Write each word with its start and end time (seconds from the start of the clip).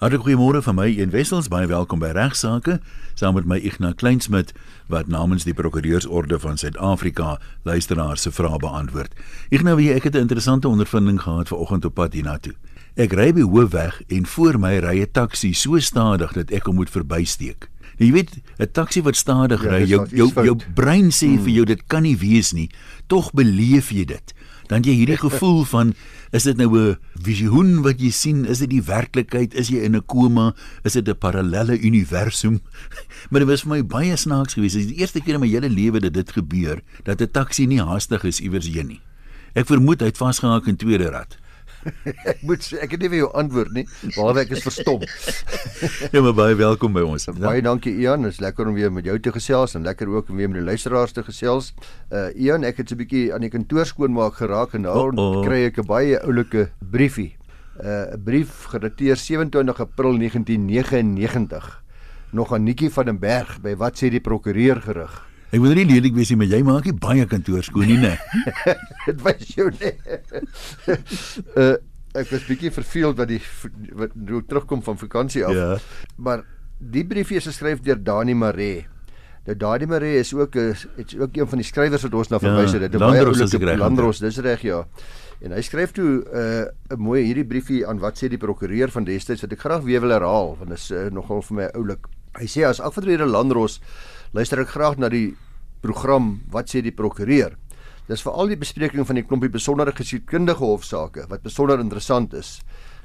Hartlik 0.00 0.22
goeiemôre 0.24 0.62
van 0.64 0.78
my 0.78 0.86
een 0.96 1.10
Wessels, 1.12 1.50
baie 1.52 1.66
welkom 1.68 2.00
by 2.00 2.14
Regsake 2.16 2.78
saam 3.20 3.34
met 3.36 3.44
my 3.44 3.58
Ignas 3.60 3.98
Kleinsmid 4.00 4.54
wat 4.88 5.10
namens 5.12 5.44
die 5.44 5.52
Prokureursorde 5.52 6.38
van 6.40 6.56
Suid-Afrika 6.56 7.34
luisteraars 7.68 8.24
se 8.24 8.32
vrae 8.32 8.56
beantwoord. 8.62 9.12
Ignas, 9.52 9.76
wie 9.76 9.90
ek 9.92 10.08
het 10.08 10.16
'n 10.16 10.24
interessante 10.24 10.68
ondervinding 10.68 11.20
gehad 11.20 11.48
vanoggend 11.48 11.84
op 11.84 11.94
pad 11.94 12.12
hiernatoe. 12.12 12.54
Ek 12.96 13.12
ry 13.12 13.32
by 13.32 13.44
Hoofweg 13.44 14.00
en 14.08 14.26
voor 14.26 14.58
my 14.58 14.78
ry 14.78 15.02
'n 15.02 15.12
taxi 15.12 15.52
so 15.52 15.78
stadig 15.78 16.32
dat 16.32 16.50
ek 16.50 16.64
hom 16.64 16.74
moet 16.74 16.90
verbysteek. 16.90 17.68
Nou, 17.98 18.08
jy 18.08 18.12
weet, 18.12 18.40
'n 18.58 18.72
taxi 18.72 19.02
wat 19.02 19.16
stadig 19.16 19.62
ja, 19.62 19.68
ry, 19.68 19.84
jou 19.84 20.06
jou, 20.10 20.32
jou 20.44 20.56
brein 20.74 21.10
sê 21.12 21.26
hmm. 21.26 21.42
vir 21.44 21.52
jou 21.52 21.64
dit 21.64 21.82
kan 21.86 22.02
nie 22.02 22.16
wees 22.16 22.52
nie. 22.52 22.70
Tog 23.06 23.32
beleef 23.32 23.90
jy 23.90 24.04
dit. 24.04 24.34
Dan 24.70 24.86
jy 24.86 24.94
hierdie 25.00 25.18
gevoel 25.18 25.64
van 25.66 25.94
is 26.30 26.46
dit 26.46 26.56
nou 26.56 26.70
'n 26.78 26.96
visioen 27.18 27.82
wat 27.82 27.98
jy 27.98 28.10
sien? 28.10 28.46
Is 28.46 28.62
dit 28.62 28.70
die 28.70 28.82
werklikheid? 28.82 29.54
Is 29.54 29.68
jy 29.68 29.82
in 29.82 29.96
'n 29.96 30.06
koma? 30.06 30.54
Is 30.84 30.92
dit 30.92 31.08
'n 31.08 31.18
parallelle 31.18 31.78
universum? 31.78 32.60
maar 33.30 33.40
dit 33.40 33.48
was 33.48 33.62
vir 33.62 33.70
my 33.70 33.82
baie 33.82 34.16
snaaks 34.16 34.54
geweest. 34.54 34.74
Dit 34.74 34.84
is 34.84 34.92
die 34.94 35.00
eerste 35.00 35.20
keer 35.20 35.34
in 35.34 35.40
my 35.40 35.48
hele 35.48 35.68
lewe 35.68 36.00
dat 36.00 36.14
dit 36.14 36.30
gebeur 36.30 36.82
dat 37.02 37.20
'n 37.20 37.30
taxi 37.32 37.66
nie 37.66 37.82
haastig 37.82 38.24
is 38.24 38.40
iewers 38.40 38.66
heen 38.66 38.86
nie. 38.86 39.00
Ek 39.54 39.66
vermoed 39.66 40.00
hy 40.00 40.06
het 40.06 40.16
vasgehaak 40.16 40.66
in 40.66 40.76
tweede 40.76 41.10
rad. 41.10 41.36
Ek 42.32 42.42
moet 42.46 42.64
sê 42.64 42.80
ek 42.84 42.94
het 42.94 43.02
nie 43.04 43.10
vir 43.12 43.22
jou 43.22 43.30
antwoord 43.40 43.72
nie 43.76 43.84
behalwe 44.02 44.44
ek 44.44 44.54
is 44.56 44.64
verstom. 44.64 45.04
ja 46.14 46.22
maar 46.24 46.36
baie 46.36 46.58
welkom 46.58 46.92
by 46.96 47.04
ons. 47.06 47.28
Baie 47.40 47.62
dankie 47.64 47.94
Ian, 48.02 48.28
is 48.28 48.40
lekker 48.42 48.68
om 48.68 48.76
weer 48.76 48.92
met 48.92 49.08
jou 49.08 49.16
te 49.18 49.32
gesels 49.32 49.76
en 49.78 49.86
lekker 49.86 50.08
ook 50.08 50.30
om 50.30 50.40
weer 50.40 50.50
met 50.52 50.60
die 50.60 50.66
luisteraars 50.66 51.16
te 51.16 51.24
gesels. 51.26 51.72
Uh 52.12 52.28
Ian, 52.36 52.64
ek 52.64 52.82
het 52.82 52.92
so 52.92 52.94
'n 52.94 53.02
bietjie 53.04 53.32
aan 53.34 53.46
die 53.46 53.52
kantoor 53.52 53.86
skoonmaak 53.86 54.40
geraak 54.42 54.74
en 54.74 54.82
nou 54.82 54.96
oh 54.96 55.12
-oh. 55.14 55.44
kry 55.46 55.64
ek 55.70 55.78
'n 55.78 55.86
baie 55.86 56.20
oulike 56.20 56.70
briefie. 56.78 57.36
Uh 57.80 58.12
'n 58.14 58.22
brief 58.24 58.68
gedateer 58.72 59.16
27 59.16 59.80
April 59.80 60.18
1999 60.18 61.82
nog 62.32 62.52
aan 62.52 62.62
Nikki 62.62 62.90
van 62.90 63.04
den 63.04 63.18
Berg 63.18 63.60
by 63.60 63.74
wat 63.76 63.98
sê 63.98 64.10
die 64.10 64.20
prokureur 64.20 64.80
gerig. 64.80 65.29
Ek 65.50 65.58
wil 65.58 65.74
nie 65.74 65.86
lelik 65.88 66.14
wees 66.14 66.30
nie, 66.30 66.38
maar 66.38 66.50
jy 66.50 66.60
maak 66.62 66.84
nie 66.86 66.94
baie 66.94 67.26
kantoor 67.26 67.64
skoon 67.66 67.88
nie, 67.90 67.98
né? 67.98 68.14
Dit 69.08 69.22
wys 69.24 69.54
jou 69.56 69.70
nie. 69.80 69.94
uh 71.58 71.76
ek 72.10 72.26
was 72.32 72.42
bietjie 72.42 72.72
verveeld 72.74 73.20
wat 73.20 73.28
die 73.30 73.38
wat 73.94 74.14
nou 74.18 74.40
terugkom 74.42 74.80
van 74.82 74.96
vakansie 74.98 75.44
af. 75.46 75.54
Ja. 75.54 75.76
Maar 76.18 76.42
die 76.78 77.04
briefie 77.06 77.38
is 77.38 77.46
geskryf 77.46 77.84
deur 77.86 78.00
Dani 78.02 78.34
Maree. 78.34 78.86
Nou 79.46 79.56
Dani 79.56 79.86
Maree 79.86 80.18
is 80.18 80.34
ook 80.34 80.56
'n 80.56 80.74
is 80.96 81.16
ook 81.18 81.36
een 81.36 81.48
van 81.48 81.58
die 81.58 81.66
skrywers 81.66 82.02
wat 82.02 82.14
ons 82.14 82.28
na 82.28 82.38
verwys 82.38 82.72
het. 82.72 82.80
Dit 82.80 82.94
is 82.94 83.00
baie 83.00 83.24
oulike 83.24 83.76
Landros, 83.76 84.18
dis 84.18 84.38
reg 84.38 84.62
ja. 84.62 84.86
En 85.40 85.52
hy 85.52 85.62
skryf 85.62 85.92
toe 85.92 86.24
'n 86.26 86.68
uh, 86.92 86.98
mooi 86.98 87.22
hierdie 87.24 87.46
briefie 87.46 87.86
aan 87.86 87.98
wat 87.98 88.18
sê 88.18 88.28
die 88.28 88.38
prokureur 88.38 88.90
van 88.90 89.04
destyds 89.04 89.40
wat 89.40 89.52
ek 89.52 89.60
graag 89.60 89.82
weer 89.82 90.00
wil 90.00 90.10
herhaal 90.10 90.56
want 90.58 90.68
dit 90.68 90.78
is 90.78 90.90
uh, 90.90 91.10
nogal 91.10 91.42
vir 91.42 91.56
my 91.56 91.68
oulik. 91.74 92.06
Hy 92.38 92.46
sê 92.46 92.66
as 92.66 92.80
afgetrede 92.80 93.26
Landros 93.26 93.80
luister 94.32 94.60
ek 94.62 94.74
graag 94.74 94.98
na 94.98 95.08
die 95.08 95.36
program 95.80 96.40
Wat 96.52 96.68
sê 96.68 96.82
die 96.84 96.94
prokureur? 96.94 97.56
Dis 98.10 98.24
veral 98.26 98.50
die 98.50 98.58
bespreking 98.58 99.06
van 99.06 99.16
die 99.20 99.24
klompie 99.24 99.50
besondere 99.52 99.94
geskiedkundige 99.94 100.64
hofsaake 100.64 101.28
wat 101.30 101.42
besonder 101.46 101.80
interessant 101.80 102.34
is. 102.34 102.58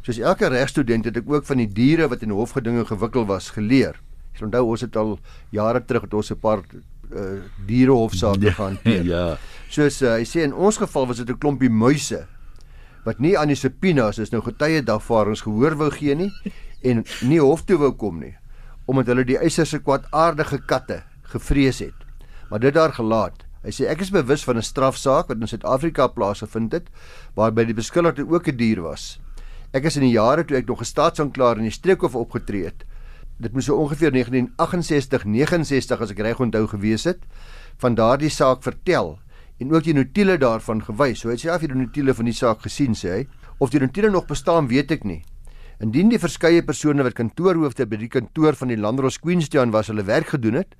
Soos 0.06 0.20
elke 0.20 0.50
regstudent 0.50 1.06
het 1.06 1.18
ek 1.18 1.30
ook 1.30 1.46
van 1.46 1.62
die 1.62 1.70
diere 1.70 2.09
wat 2.09 2.26
in 2.26 2.34
hofgedinge 2.34 2.86
gewikkel 2.90 3.26
was 3.30 3.52
geleer. 3.53 4.00
Ek 4.34 4.44
onthou 4.46 4.66
ons 4.73 4.81
het 4.81 4.98
al 4.98 5.16
jare 5.53 5.81
terug 5.86 6.08
het 6.08 6.14
ons 6.14 6.31
'n 6.31 6.40
paar 6.42 6.62
uh, 6.66 7.42
dierehofsaake 7.68 8.46
ja, 8.46 8.53
gehanteer. 8.53 9.06
Ja. 9.14 9.38
Soos 9.70 10.02
uh, 10.02 10.18
hy 10.18 10.26
sê 10.26 10.44
in 10.44 10.53
ons 10.53 10.78
geval 10.78 11.08
was 11.08 11.18
dit 11.18 11.30
'n 11.30 11.38
klompie 11.38 11.70
muise 11.70 12.28
wat 13.06 13.20
nie 13.20 13.38
aan 13.38 13.48
die 13.53 13.56
subpoenas 13.56 14.18
is 14.18 14.31
nou 14.34 14.42
getuie 14.42 14.81
dagvaardings 14.81 15.46
gehoor 15.46 15.78
wou 15.78 15.92
gee 15.94 16.16
nie 16.16 16.31
en 16.81 17.03
nie 17.22 17.40
hof 17.40 17.62
toe 17.66 17.78
wou 17.78 17.92
kom 17.94 18.20
nie 18.20 18.34
omdat 18.90 19.08
hulle 19.14 19.26
die 19.26 19.38
eiser 19.38 19.66
se 19.66 19.80
kwaadaardige 19.80 20.59
katte 20.66 21.03
gevrees 21.34 21.80
het. 21.80 22.06
Maar 22.50 22.59
dit 22.59 22.73
daar 22.73 22.94
gelaat. 22.94 23.45
Hy 23.66 23.73
sê 23.73 23.88
ek 23.90 24.04
is 24.06 24.14
bewus 24.14 24.44
van 24.45 24.58
'n 24.58 24.62
strafsaak 24.62 25.28
wat 25.28 25.41
in 25.41 25.47
Suid-Afrika 25.47 26.08
plaasgevind 26.08 26.72
het 26.72 26.90
waarby 27.36 27.66
die 27.66 27.74
beskuldigde 27.74 28.28
ook 28.30 28.47
'n 28.47 28.58
dier 28.58 28.81
was. 28.81 29.19
Ek 29.74 29.86
is 29.86 29.97
in 29.97 30.03
die 30.03 30.13
jare 30.16 30.46
toe 30.46 30.58
ek 30.58 30.68
nog 30.68 30.81
'n 30.81 30.86
staatsanklaer 30.86 31.58
in 31.58 31.63
die 31.63 31.72
streekhof 31.72 32.16
opgetree 32.16 32.66
het. 32.66 32.86
Dit 33.40 33.53
moes 33.53 33.66
so 33.66 33.75
ongeveer 33.75 34.12
1968-69 34.12 36.02
as 36.02 36.12
ek 36.12 36.19
reg 36.19 36.40
onthou 36.40 36.68
gewees 36.68 37.03
het 37.03 37.19
van 37.78 37.96
daardie 37.96 38.30
saak 38.30 38.63
vertel 38.63 39.19
en 39.59 39.74
ook 39.74 39.84
die 39.84 39.94
notules 39.94 40.40
daarvan 40.40 40.81
gewys. 40.81 41.19
So 41.19 41.30
hy 41.30 41.36
sê 41.36 41.50
af 41.50 41.62
jy 41.62 41.68
die 41.68 41.75
notules 41.75 42.16
van 42.16 42.25
die 42.25 42.34
saak 42.34 42.62
gesien 42.62 42.96
sê 42.96 43.09
hy 43.09 43.28
of 43.59 43.69
die 43.72 43.80
notules 43.80 44.12
nog 44.12 44.28
bestaan 44.28 44.68
weet 44.68 44.92
ek 44.92 45.03
nie. 45.03 45.24
Indien 45.84 46.09
die 46.09 46.19
verskeie 46.19 46.63
persone 46.63 47.03
wat 47.03 47.18
kantoorhoofde 47.18 47.86
by 47.86 47.97
die 48.00 48.07
kantoor 48.07 48.56
van 48.56 48.72
die 48.72 48.80
Landros 48.80 49.19
Queenstown 49.19 49.72
was 49.75 49.88
hulle 49.92 50.06
werk 50.07 50.28
gedoen 50.31 50.62
het, 50.62 50.75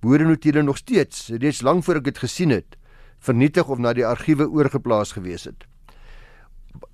behoorde 0.00 0.24
notules 0.24 0.64
nog 0.64 0.76
steeds 0.76 1.28
reeds 1.28 1.62
lank 1.62 1.84
voor 1.84 2.00
ek 2.00 2.04
dit 2.04 2.18
gesien 2.18 2.50
het, 2.50 2.76
vernietig 3.18 3.68
of 3.68 3.78
na 3.78 3.92
die 3.92 4.06
argiewe 4.06 4.48
oorgeplaas 4.48 5.12
gewees 5.12 5.44
het. 5.44 5.66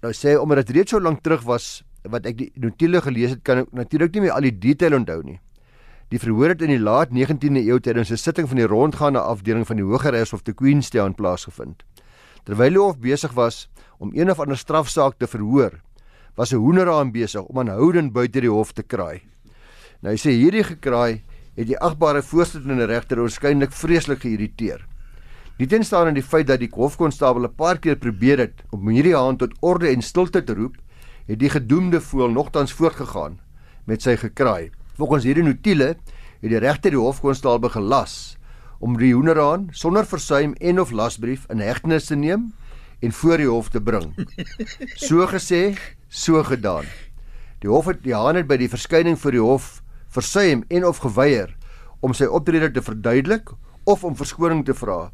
Nou 0.01 0.13
sê 0.17 0.37
omdat 0.41 0.65
dit 0.65 0.77
reeds 0.79 0.95
so 0.95 1.01
lank 1.01 1.21
terug 1.23 1.45
was 1.45 1.83
wat 2.09 2.27
ek 2.29 2.39
die 2.39 2.51
notules 2.61 3.05
gelees 3.05 3.37
het, 3.37 3.43
kan 3.45 3.65
ek 3.65 3.73
natuurlik 3.73 4.15
nie 4.15 4.27
meer 4.27 4.37
al 4.37 4.45
die 4.49 4.57
detail 4.59 4.97
onthou 5.01 5.23
nie. 5.25 5.41
Die 6.13 6.21
verhoor 6.21 6.53
het 6.53 6.63
in 6.63 6.71
die 6.71 6.81
laat 6.81 7.13
19de 7.17 7.65
eeu 7.65 7.81
tydens 7.81 8.11
'n 8.13 8.17
sitting 8.17 8.49
van 8.49 8.57
die 8.57 8.69
rondgaande 8.69 9.21
afdeling 9.21 9.67
van 9.67 9.77
die 9.77 9.85
Hogeregshof 9.85 10.43
te 10.43 10.53
Queenstown 10.53 11.15
plaasgevind. 11.15 11.83
Terwyl 12.45 12.71
die 12.71 12.79
hof 12.79 12.99
besig 12.99 13.33
was 13.33 13.69
om 13.99 14.13
een 14.15 14.31
of 14.31 14.41
ander 14.41 14.57
strafsaak 14.57 15.19
te 15.19 15.27
verhoor, 15.27 15.81
was 16.37 16.53
'n 16.53 16.57
hoenderhaan 16.57 17.13
besig 17.13 17.43
om 17.43 17.59
aanhoudend 17.59 18.13
buite 18.13 18.41
die 18.41 18.51
hof 18.51 18.73
te 18.73 18.83
kraai. 18.83 19.23
Nou 20.03 20.13
hy 20.13 20.19
sê 20.19 20.31
hierdie 20.31 20.65
gekraai 20.65 21.23
het 21.55 21.67
die 21.67 21.79
agbare 21.79 22.23
voorsittende 22.23 22.87
regter 22.91 23.21
waarskynlik 23.23 23.73
vreeslik 23.73 24.25
geïrriteer. 24.25 24.83
Nie 25.59 25.69
tenstaan 25.71 26.09
aan 26.11 26.17
die 26.19 26.27
feit 26.27 26.49
dat 26.49 26.59
die 26.59 26.71
hofkonstabel 26.73 27.47
'n 27.47 27.55
paar 27.55 27.79
keer 27.79 27.97
probeer 27.97 28.39
het 28.39 28.63
om 28.71 28.89
hierdie 28.89 29.15
haan 29.15 29.37
tot 29.37 29.55
orde 29.61 29.89
en 29.89 30.03
stilte 30.03 30.43
te 30.45 30.55
roep, 30.55 30.77
het 31.27 31.39
die 31.39 31.51
gedoemde 31.51 32.01
voël 32.01 32.31
nogtans 32.31 32.73
voortgegaan 32.73 33.39
met 33.85 34.03
sy 34.03 34.17
gekraai. 34.17 34.71
Volgens 34.97 35.25
hierdie 35.25 35.45
notules 35.45 35.97
het 36.41 36.51
die 36.51 36.59
regter 36.59 36.91
die 36.91 37.01
hofkonstabel 37.01 37.69
gelas 37.69 38.37
om 38.81 38.99
die 38.99 39.15
hoenderhaan 39.15 39.69
sonder 39.73 40.05
versuim 40.05 40.55
en 40.61 40.81
of 40.81 40.91
lasbrief 40.91 41.47
in 41.49 41.59
hegtenis 41.59 42.07
te 42.07 42.17
neem 42.17 42.53
en 43.01 43.13
voor 43.13 43.37
die 43.37 43.49
hof 43.49 43.69
te 43.69 43.81
bring. 43.81 44.13
So 45.07 45.27
gesê, 45.27 45.77
so 46.09 46.43
gedaan. 46.43 46.85
Die 47.61 47.71
hof 47.71 47.87
het 47.87 48.03
die 48.03 48.15
haan 48.15 48.37
het 48.37 48.47
by 48.47 48.57
die 48.57 48.69
verskyning 48.69 49.19
voor 49.21 49.33
die 49.33 49.41
hof 49.41 49.84
versuim 50.15 50.65
en 50.71 50.87
of 50.87 51.03
geweier 51.03 51.57
om 52.05 52.15
sy 52.15 52.29
optrede 52.29 52.71
te 52.75 52.83
verduidelik 52.85 53.51
of 53.85 54.05
om 54.05 54.17
verskoning 54.17 54.65
te 54.65 54.77
vra. 54.77 55.11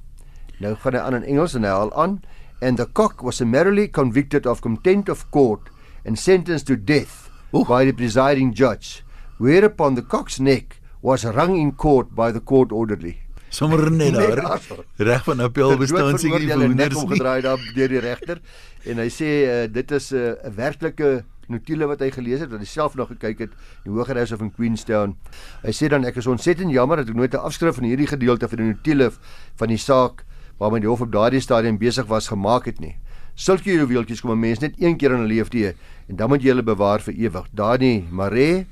Nou 0.61 0.75
gaan 0.83 0.97
hy 0.99 1.03
aan 1.03 1.19
in 1.21 1.29
Engels 1.35 1.57
en 1.57 1.65
hy 1.65 1.73
haal 1.73 1.93
aan 1.97 2.21
and 2.61 2.77
the 2.77 2.87
cock 2.87 3.23
was 3.25 3.41
summarily 3.41 3.89
convicted 3.89 4.47
of 4.47 4.61
contempt 4.61 5.09
of 5.09 5.25
court 5.31 5.71
and 6.05 6.19
sentenced 6.19 6.67
to 6.67 6.77
death 6.77 7.31
Oeh. 7.55 7.67
by 7.67 7.85
the 7.85 7.93
presiding 7.97 8.53
judge 8.53 9.03
whereupon 9.39 9.97
the 9.97 10.05
cock's 10.05 10.39
neck 10.39 10.81
was 11.03 11.25
wrung 11.25 11.57
in 11.57 11.73
court 11.73 12.15
by 12.15 12.31
the 12.31 12.41
court 12.41 12.73
orderly. 12.73 13.17
Sommer 13.51 13.91
net 13.91 14.15
daar. 14.37 14.61
Reg 14.97 15.25
van 15.25 15.41
appel 15.41 15.77
bestaan 15.81 16.19
seker 16.19 16.39
die 16.39 16.51
verhoorders 16.53 17.01
nie 17.01 17.11
gedraai 17.17 17.41
daar 17.49 17.65
deur 17.75 17.95
die 17.97 18.03
regter 18.05 18.43
en 18.85 19.01
hy 19.03 19.09
sê 19.11 19.31
uh, 19.47 19.65
dit 19.73 19.97
is 19.97 20.13
eh, 20.13 20.37
'n 20.37 20.53
uh, 20.53 20.57
werklike 20.57 21.11
notule 21.51 21.87
wat 21.91 22.01
hy 22.01 22.11
gelees 22.15 22.41
het 22.41 22.51
wat 22.51 22.63
hy 22.63 22.69
self 22.69 22.97
nog 22.99 23.11
gekyk 23.13 23.39
het 23.39 23.53
die 23.85 23.93
Hogeregs 23.93 24.33
of 24.33 24.41
in 24.41 24.53
Queenstown. 24.55 25.17
Hy 25.63 25.75
sê 25.77 25.91
dan 25.93 26.05
ek 26.05 26.17
is 26.23 26.27
ontsettend 26.31 26.73
jammer 26.73 27.03
dat 27.03 27.09
ek 27.09 27.17
nooit 27.17 27.35
'n 27.35 27.45
afskrif 27.45 27.75
van 27.75 27.85
hierdie 27.85 28.07
gedeelte 28.07 28.49
van 28.49 28.59
die 28.59 28.71
notule 28.73 29.11
van 29.57 29.69
die 29.69 29.79
saak 29.79 30.25
waarmee 30.59 30.81
die 30.81 30.89
hof 30.89 31.01
op 31.01 31.13
daardie 31.13 31.41
stadium 31.41 31.79
besig 31.79 32.07
was 32.07 32.29
gemaak 32.29 32.65
het 32.65 32.81
nie. 32.81 32.97
Sulke 33.35 33.73
juweeltjies 33.73 34.21
kom 34.21 34.33
'n 34.33 34.41
mens 34.41 34.61
net 34.61 34.75
een 34.79 34.97
keer 34.97 35.13
in 35.13 35.25
'n 35.25 35.27
lewe 35.27 35.75
en 36.09 36.17
dan 36.17 36.29
moet 36.29 36.43
jy 36.43 36.49
hulle 36.49 36.63
bewaar 36.63 37.01
vir 37.01 37.15
ewig. 37.15 37.47
Dani 37.53 38.07
Mare 38.11 38.67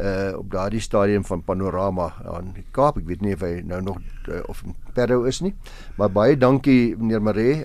uh 0.00 0.36
op 0.36 0.50
daardie 0.50 0.80
stadium 0.80 1.24
van 1.24 1.42
panorama 1.42 2.12
aan 2.24 2.52
die 2.54 2.64
Kaap. 2.70 2.98
Ek 3.00 3.06
weet 3.08 3.22
nie 3.24 3.34
of 3.34 3.40
hy 3.40 3.62
nou 3.64 3.80
nog 3.82 3.98
uh, 4.28 4.42
of 4.48 4.62
Perdo 4.92 5.24
is 5.24 5.40
nie. 5.40 5.54
Maar 5.96 6.12
baie 6.12 6.36
dankie 6.36 6.96
meneer 6.96 7.22
Maree 7.22 7.64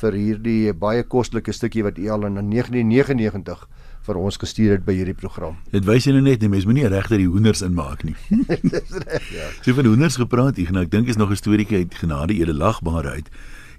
vir 0.00 0.16
hierdie 0.16 0.72
baie 0.72 1.02
kostelike 1.02 1.52
stukkie 1.52 1.84
wat 1.84 1.98
u 1.98 2.08
al 2.08 2.24
in 2.28 2.38
1999 2.40 3.66
vir 4.08 4.20
ons 4.20 4.40
gestuur 4.40 4.76
het 4.76 4.86
by 4.86 4.96
hierdie 4.96 5.16
program. 5.16 5.58
Dit 5.74 5.86
wys 5.88 6.08
jy 6.08 6.14
nou 6.16 6.24
net, 6.24 6.40
die 6.40 6.50
mens 6.52 6.66
moenie 6.68 6.88
regter 6.88 7.20
die 7.20 7.28
hoenders 7.28 7.62
inmaak 7.66 8.04
nie. 8.08 8.16
Dis 8.74 8.96
reg, 9.04 9.28
ja. 9.34 9.50
Sy 9.64 9.76
van 9.76 9.90
hoenders 9.90 10.18
gepraat, 10.20 10.60
ek 10.62 10.72
nou 10.74 10.86
ek 10.86 10.94
dink 10.94 11.12
is 11.12 11.20
nog 11.20 11.34
'n 11.34 11.42
storieetjie 11.42 11.84
uit 11.84 12.00
genade 12.02 12.34
ede 12.34 12.56
lagbare 12.56 13.18
uit. 13.20 13.28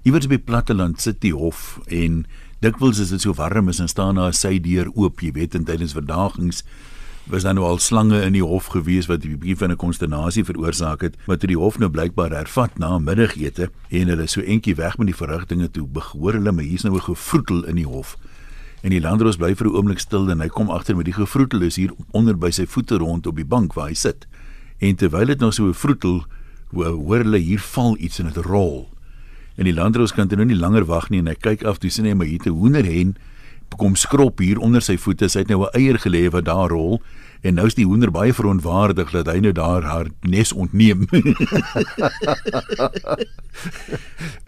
Iewers 0.06 0.30
by 0.30 0.38
platteland 0.38 1.00
sit 1.00 1.20
die 1.20 1.34
hof 1.36 1.80
en 1.88 2.24
dikwels 2.64 3.00
is 3.00 3.10
dit 3.12 3.20
so 3.20 3.34
warm 3.36 3.68
is 3.68 3.80
en 3.80 3.88
staan 3.88 4.16
daar 4.16 4.32
sy 4.32 4.58
deur 4.58 4.88
oop, 4.94 5.20
jy 5.20 5.32
weet, 5.32 5.54
en 5.54 5.64
tydens 5.64 5.92
verdagings 5.92 6.64
was 7.30 7.42
daar 7.42 7.54
nou 7.54 7.66
al 7.66 7.78
slange 7.78 8.20
in 8.22 8.32
die 8.32 8.44
hof 8.44 8.66
gewees 8.74 9.06
wat 9.06 9.24
'n 9.24 9.38
bietjie 9.38 9.56
van 9.56 9.70
'n 9.70 9.76
konsternasie 9.76 10.44
veroorsaak 10.44 11.00
het 11.00 11.16
wat 11.26 11.40
die 11.40 11.56
hof 11.56 11.78
nou 11.78 11.90
blykbaar 11.90 12.30
hervat 12.30 12.78
na 12.78 12.98
middagete 12.98 13.70
en 13.88 14.08
hulle 14.08 14.26
so 14.26 14.40
entjie 14.40 14.74
weg 14.74 14.98
met 14.98 15.06
die 15.06 15.16
verrigtinge 15.16 15.70
toe 15.70 15.86
behoor 15.86 16.32
hulle 16.32 16.52
maar 16.52 16.64
hier's 16.64 16.82
nou 16.82 16.94
'n 16.94 17.00
gevroetel 17.00 17.64
in 17.64 17.76
die 17.76 17.86
hof 17.86 18.16
En 18.80 18.94
die 18.94 19.00
landros 19.00 19.36
bly 19.36 19.54
vir 19.54 19.66
'n 19.66 19.76
oomblik 19.76 20.00
stil 20.00 20.30
en 20.30 20.40
hy 20.40 20.48
kom 20.48 20.70
agter 20.70 20.96
met 20.96 21.04
die 21.04 21.12
gevroetel 21.12 21.62
is 21.62 21.76
hier 21.76 21.92
onder 22.12 22.36
by 22.36 22.50
sy 22.50 22.66
voete 22.66 22.96
rond 22.96 23.26
op 23.26 23.36
die 23.36 23.44
bank 23.44 23.74
waar 23.74 23.88
hy 23.88 23.94
sit. 23.94 24.26
En 24.78 24.96
terwyl 24.96 25.26
dit 25.26 25.40
nog 25.40 25.54
so 25.54 25.72
vroetel 25.72 26.24
hoor 26.72 27.24
hulle 27.24 27.38
hier 27.38 27.60
val 27.60 27.96
iets 27.98 28.18
en 28.18 28.26
dit 28.26 28.36
rol. 28.36 28.88
En 29.56 29.64
die 29.64 29.74
landros 29.74 30.12
kan 30.12 30.28
dit 30.28 30.38
nou 30.38 30.46
nie 30.46 30.56
langer 30.56 30.84
wag 30.84 31.10
nie 31.10 31.18
en 31.18 31.26
hy 31.26 31.34
kyk 31.34 31.64
af 31.64 31.78
toe 31.78 31.90
sien 31.90 32.04
hy 32.04 32.14
maar 32.14 32.26
hier 32.26 32.40
'n 32.46 32.56
hoenderhen 32.56 33.16
kom 33.76 33.96
skrop 33.96 34.38
hier 34.38 34.58
onder 34.58 34.82
sy 34.82 34.96
voete. 34.96 35.28
Sy 35.28 35.38
het 35.38 35.48
nou 35.48 35.64
'n 35.64 35.68
eier 35.74 35.98
gelê 35.98 36.30
wat 36.30 36.44
daar 36.44 36.68
rol 36.68 37.02
en 37.42 37.54
nou 37.54 37.66
is 37.66 37.74
die 37.74 37.86
hoender 37.86 38.10
baie 38.10 38.34
verontwaardig 38.34 39.10
dat 39.10 39.26
hy 39.26 39.40
nou 39.40 39.52
daar 39.52 39.82
haar 39.82 40.06
nes 40.22 40.52
ontneem. 40.52 41.06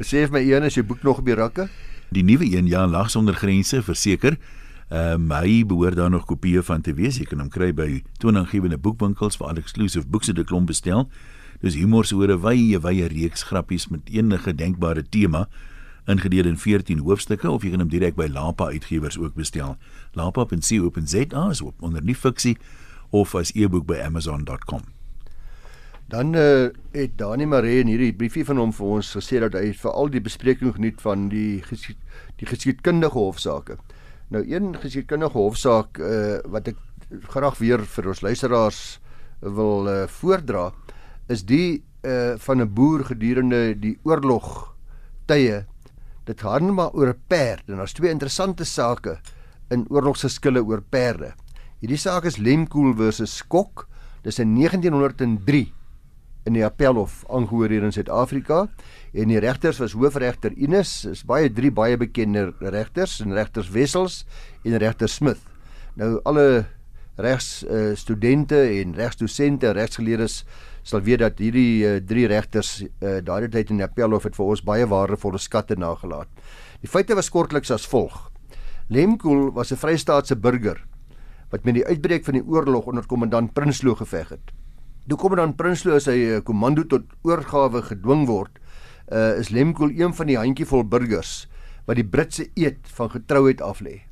Sê 0.08 0.26
vir 0.26 0.32
my 0.32 0.40
een 0.40 0.62
as 0.62 0.74
jy 0.74 0.82
boek 0.82 1.02
nog 1.02 1.18
op 1.18 1.24
die 1.24 1.34
rakke? 1.34 1.68
Die 2.12 2.24
nuwe 2.24 2.44
een 2.44 2.66
ja, 2.66 2.86
lag 2.86 3.10
sonder 3.10 3.34
grense 3.34 3.82
verseker. 3.82 4.36
Ehm 4.92 5.30
uh, 5.30 5.38
hy 5.40 5.62
behoort 5.64 5.96
daar 5.96 6.10
nog 6.10 6.26
kopieë 6.28 6.62
van 6.62 6.80
te 6.84 6.92
wees. 6.94 7.16
Jy 7.16 7.24
kan 7.30 7.40
hom 7.40 7.48
kry 7.48 7.70
by 7.72 8.02
toonaangewende 8.20 8.76
boekwinkels 8.76 9.38
vir 9.40 9.48
al 9.48 9.60
exclusive 9.62 10.04
books 10.06 10.28
at 10.28 10.36
the 10.36 10.44
klomp 10.44 10.68
bestel. 10.68 11.08
Dis 11.64 11.74
humor 11.74 12.04
so 12.04 12.20
'n 12.20 12.40
wye 12.42 12.78
wye 12.78 13.08
reeks 13.08 13.42
grappies 13.48 13.88
met 13.88 14.10
enige 14.12 14.54
denkbare 14.54 15.08
tema 15.08 15.48
ingedeel 16.06 16.46
in 16.46 16.58
14 16.58 16.98
hoofstukke 16.98 17.50
of 17.50 17.62
jy 17.62 17.70
kan 17.70 17.80
hom 17.80 17.88
direk 17.88 18.14
by 18.14 18.26
Lapa 18.26 18.66
Uitgewers 18.74 19.18
ook 19.18 19.34
bestel. 19.34 19.76
lapa.co.za 20.12 21.50
is 21.50 21.60
op 21.60 21.82
onder 21.82 22.02
nie 22.02 22.16
fiksie 22.16 22.58
of 23.10 23.34
as 23.34 23.52
e-boek 23.54 23.86
by 23.86 24.02
amazon.com. 24.04 25.01
Dan 26.08 26.34
uh, 26.34 26.68
het 26.92 27.18
Dani 27.18 27.46
Maree 27.46 27.80
in 27.80 27.86
hierdie 27.86 28.12
briefie 28.12 28.44
van 28.44 28.58
hom 28.58 28.72
vir 28.72 28.86
ons 28.86 29.12
gesê 29.16 29.40
dat 29.40 29.54
hy 29.54 29.72
veral 29.72 30.10
die 30.12 30.20
bespreking 30.20 30.74
geniet 30.74 31.00
van 31.00 31.28
die 31.32 31.62
geskied, 31.64 31.98
die 32.36 32.46
geskiedkundige 32.46 33.18
hofsaake. 33.18 33.78
Nou 34.32 34.42
een 34.48 34.74
geskiedkundige 34.76 35.38
hofsaak 35.38 35.98
uh, 35.98 36.40
wat 36.52 36.68
ek 36.72 36.80
graag 37.32 37.58
weer 37.60 37.84
vir 37.84 38.08
ons 38.08 38.22
luisteraars 38.24 38.82
wil 39.40 39.88
uh, 39.90 40.06
voordra 40.08 40.70
is 41.32 41.44
die 41.48 41.82
uh, 42.04 42.34
van 42.38 42.62
'n 42.62 42.72
boer 42.74 43.04
gedurende 43.04 43.74
die 43.78 43.98
oorlog 44.02 44.74
tye 45.26 45.64
dit 46.24 46.40
gaan 46.40 46.74
maar 46.74 46.92
oor 46.92 47.08
'n 47.08 47.22
perd 47.26 47.68
en 47.68 47.76
daar's 47.76 47.92
twee 47.92 48.10
interessante 48.10 48.64
sake 48.64 49.18
in 49.70 49.86
oorlogsgeskille 49.88 50.64
oor 50.64 50.82
perde. 50.82 51.34
Hierdie 51.80 51.98
saak 51.98 52.24
is 52.24 52.36
Lemkoel 52.36 52.94
versus 52.94 53.36
Skok. 53.36 53.88
Dis 54.22 54.38
in 54.38 54.54
1903 54.54 55.72
in 56.48 56.56
die 56.56 56.64
Appelhof 56.66 57.22
aangehoor 57.30 57.70
hier 57.70 57.84
in 57.86 57.94
Suid-Afrika 57.94 58.66
en 59.12 59.30
die 59.30 59.40
regters 59.42 59.78
was 59.82 59.94
hoofregter 59.96 60.54
Ines, 60.56 61.04
is 61.06 61.22
baie 61.28 61.50
drie 61.52 61.70
baie 61.70 61.96
bekende 62.00 62.50
regters 62.60 63.20
en 63.22 63.34
regters 63.36 63.70
Wessels 63.70 64.22
en 64.64 64.78
regter 64.82 65.08
Smith. 65.08 65.42
Nou 65.94 66.16
alle 66.28 66.64
regs 67.20 67.62
uh, 67.68 67.92
studente 67.94 68.56
en 68.56 68.94
regsdosente 68.96 69.68
en 69.68 69.76
regsgeleerdes 69.76 70.42
sal 70.82 71.04
weet 71.04 71.20
dat 71.22 71.38
hierdie 71.38 71.84
uh, 71.86 71.96
drie 72.00 72.26
regters 72.30 72.80
uh, 72.82 73.18
daardie 73.22 73.52
tyd 73.52 73.70
in 73.70 73.82
die 73.82 73.86
appelhof 73.86 74.24
het 74.26 74.38
vir 74.38 74.54
ons 74.54 74.64
baie 74.64 74.86
waardevolle 74.88 75.38
skatte 75.38 75.76
nagelaat. 75.78 76.30
Die 76.82 76.90
feite 76.90 77.14
was 77.14 77.30
kortliks 77.30 77.70
as 77.70 77.86
volg. 77.86 78.16
Lemkoel 78.88 79.52
was 79.54 79.72
'n 79.72 79.78
Vrystaatse 79.78 80.36
burger 80.36 80.82
wat 81.52 81.64
met 81.64 81.74
die 81.74 81.86
uitbreek 81.86 82.24
van 82.24 82.34
die 82.34 82.44
oorlog 82.48 82.86
onder 82.86 83.06
kommandant 83.06 83.52
Prinsloo 83.52 83.94
geveg 83.94 84.28
het. 84.28 84.61
Toe 85.08 85.18
kommandant 85.18 85.56
Prinsloo 85.58 85.98
sy 85.98 86.14
uh, 86.28 86.40
komando 86.46 86.84
tot 86.86 87.08
oorgawe 87.26 87.80
gedwing 87.88 88.28
word, 88.28 88.60
uh, 89.10 89.34
is 89.40 89.50
Lemkoel 89.50 89.90
een 89.98 90.14
van 90.14 90.30
die 90.30 90.38
handjievol 90.38 90.84
burgers 90.86 91.48
wat 91.88 91.98
die 91.98 92.06
Britse 92.06 92.46
eed 92.54 92.86
van 92.94 93.10
getrouheid 93.10 93.62
aflê. 93.66 94.04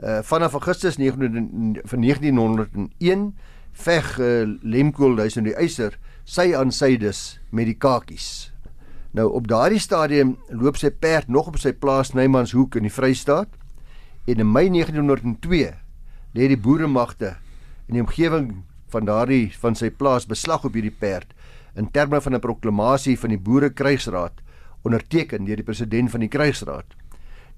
Uh, 0.00 0.22
vanaf 0.24 0.56
Augustus 0.56 0.96
9 0.96 1.28
van 1.84 2.00
1901 2.00 3.26
veg 3.84 4.08
uh, 4.18 4.48
Lemkoel 4.62 5.20
huis 5.20 5.36
in 5.36 5.50
die 5.50 5.56
eiser 5.60 5.98
sy 6.24 6.54
aan 6.56 6.72
sy 6.72 6.96
dus 6.96 7.38
met 7.52 7.68
die 7.68 7.76
kakies. 7.76 8.48
Nou 9.12 9.28
op 9.36 9.44
daardie 9.52 9.82
stadium 9.82 10.38
loop 10.48 10.80
sy 10.80 10.88
perd 10.88 11.28
nog 11.28 11.52
op 11.52 11.60
sy 11.60 11.74
plaas 11.76 12.14
Nymanshoek 12.16 12.80
in 12.80 12.88
die 12.88 12.94
Vrystaat 12.94 13.52
en 14.24 14.40
in 14.40 14.48
Mei 14.48 14.70
1902 14.72 15.74
lê 16.32 16.48
die 16.48 16.56
boeremagte 16.56 17.36
in 17.90 17.98
die 17.98 18.04
omgewing 18.06 18.62
van 18.92 19.08
daardie 19.08 19.50
van 19.60 19.74
sy 19.78 19.90
plaas 19.90 20.28
beslag 20.28 20.64
op 20.68 20.76
hierdie 20.76 20.94
perd 20.94 21.32
in 21.74 21.90
terme 21.90 22.20
van 22.20 22.34
'n 22.34 22.40
proklamasie 22.40 23.18
van 23.18 23.30
die 23.30 23.38
boere 23.38 23.70
krygsraad 23.70 24.40
onderteken 24.84 25.44
deur 25.44 25.56
die 25.56 25.64
president 25.64 26.10
van 26.10 26.20
die 26.20 26.28
krygsraad. 26.28 26.86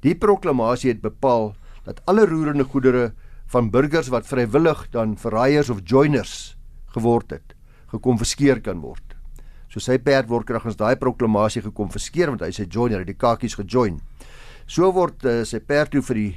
Die 0.00 0.14
proklamasie 0.14 0.90
het 0.90 1.00
bepaal 1.00 1.54
dat 1.84 2.00
alle 2.04 2.26
roerende 2.26 2.64
goedere 2.64 3.12
van 3.46 3.70
burgers 3.70 4.08
wat 4.08 4.26
vrywillig 4.26 4.86
dan 4.90 5.16
verraaiers 5.16 5.70
of 5.70 5.80
joiners 5.84 6.56
geword 6.94 7.30
het, 7.30 7.54
gekonfiskeer 7.92 8.60
kan 8.60 8.80
word. 8.80 9.02
So 9.68 9.80
sy 9.80 9.98
perd 9.98 10.28
word 10.30 10.46
kragtens 10.46 10.76
daai 10.76 10.96
proklamasie 10.96 11.62
gekonfiskeer 11.64 12.30
want 12.30 12.44
hy 12.46 12.52
sê 12.54 12.68
joiner 12.70 13.02
het 13.02 13.10
die 13.10 13.18
kakies 13.18 13.56
gejoin. 13.58 14.00
So 14.66 14.92
word 14.92 15.24
uh, 15.24 15.42
sy 15.44 15.58
perd 15.60 15.90
toe 15.90 16.02
vir 16.02 16.14
die 16.14 16.32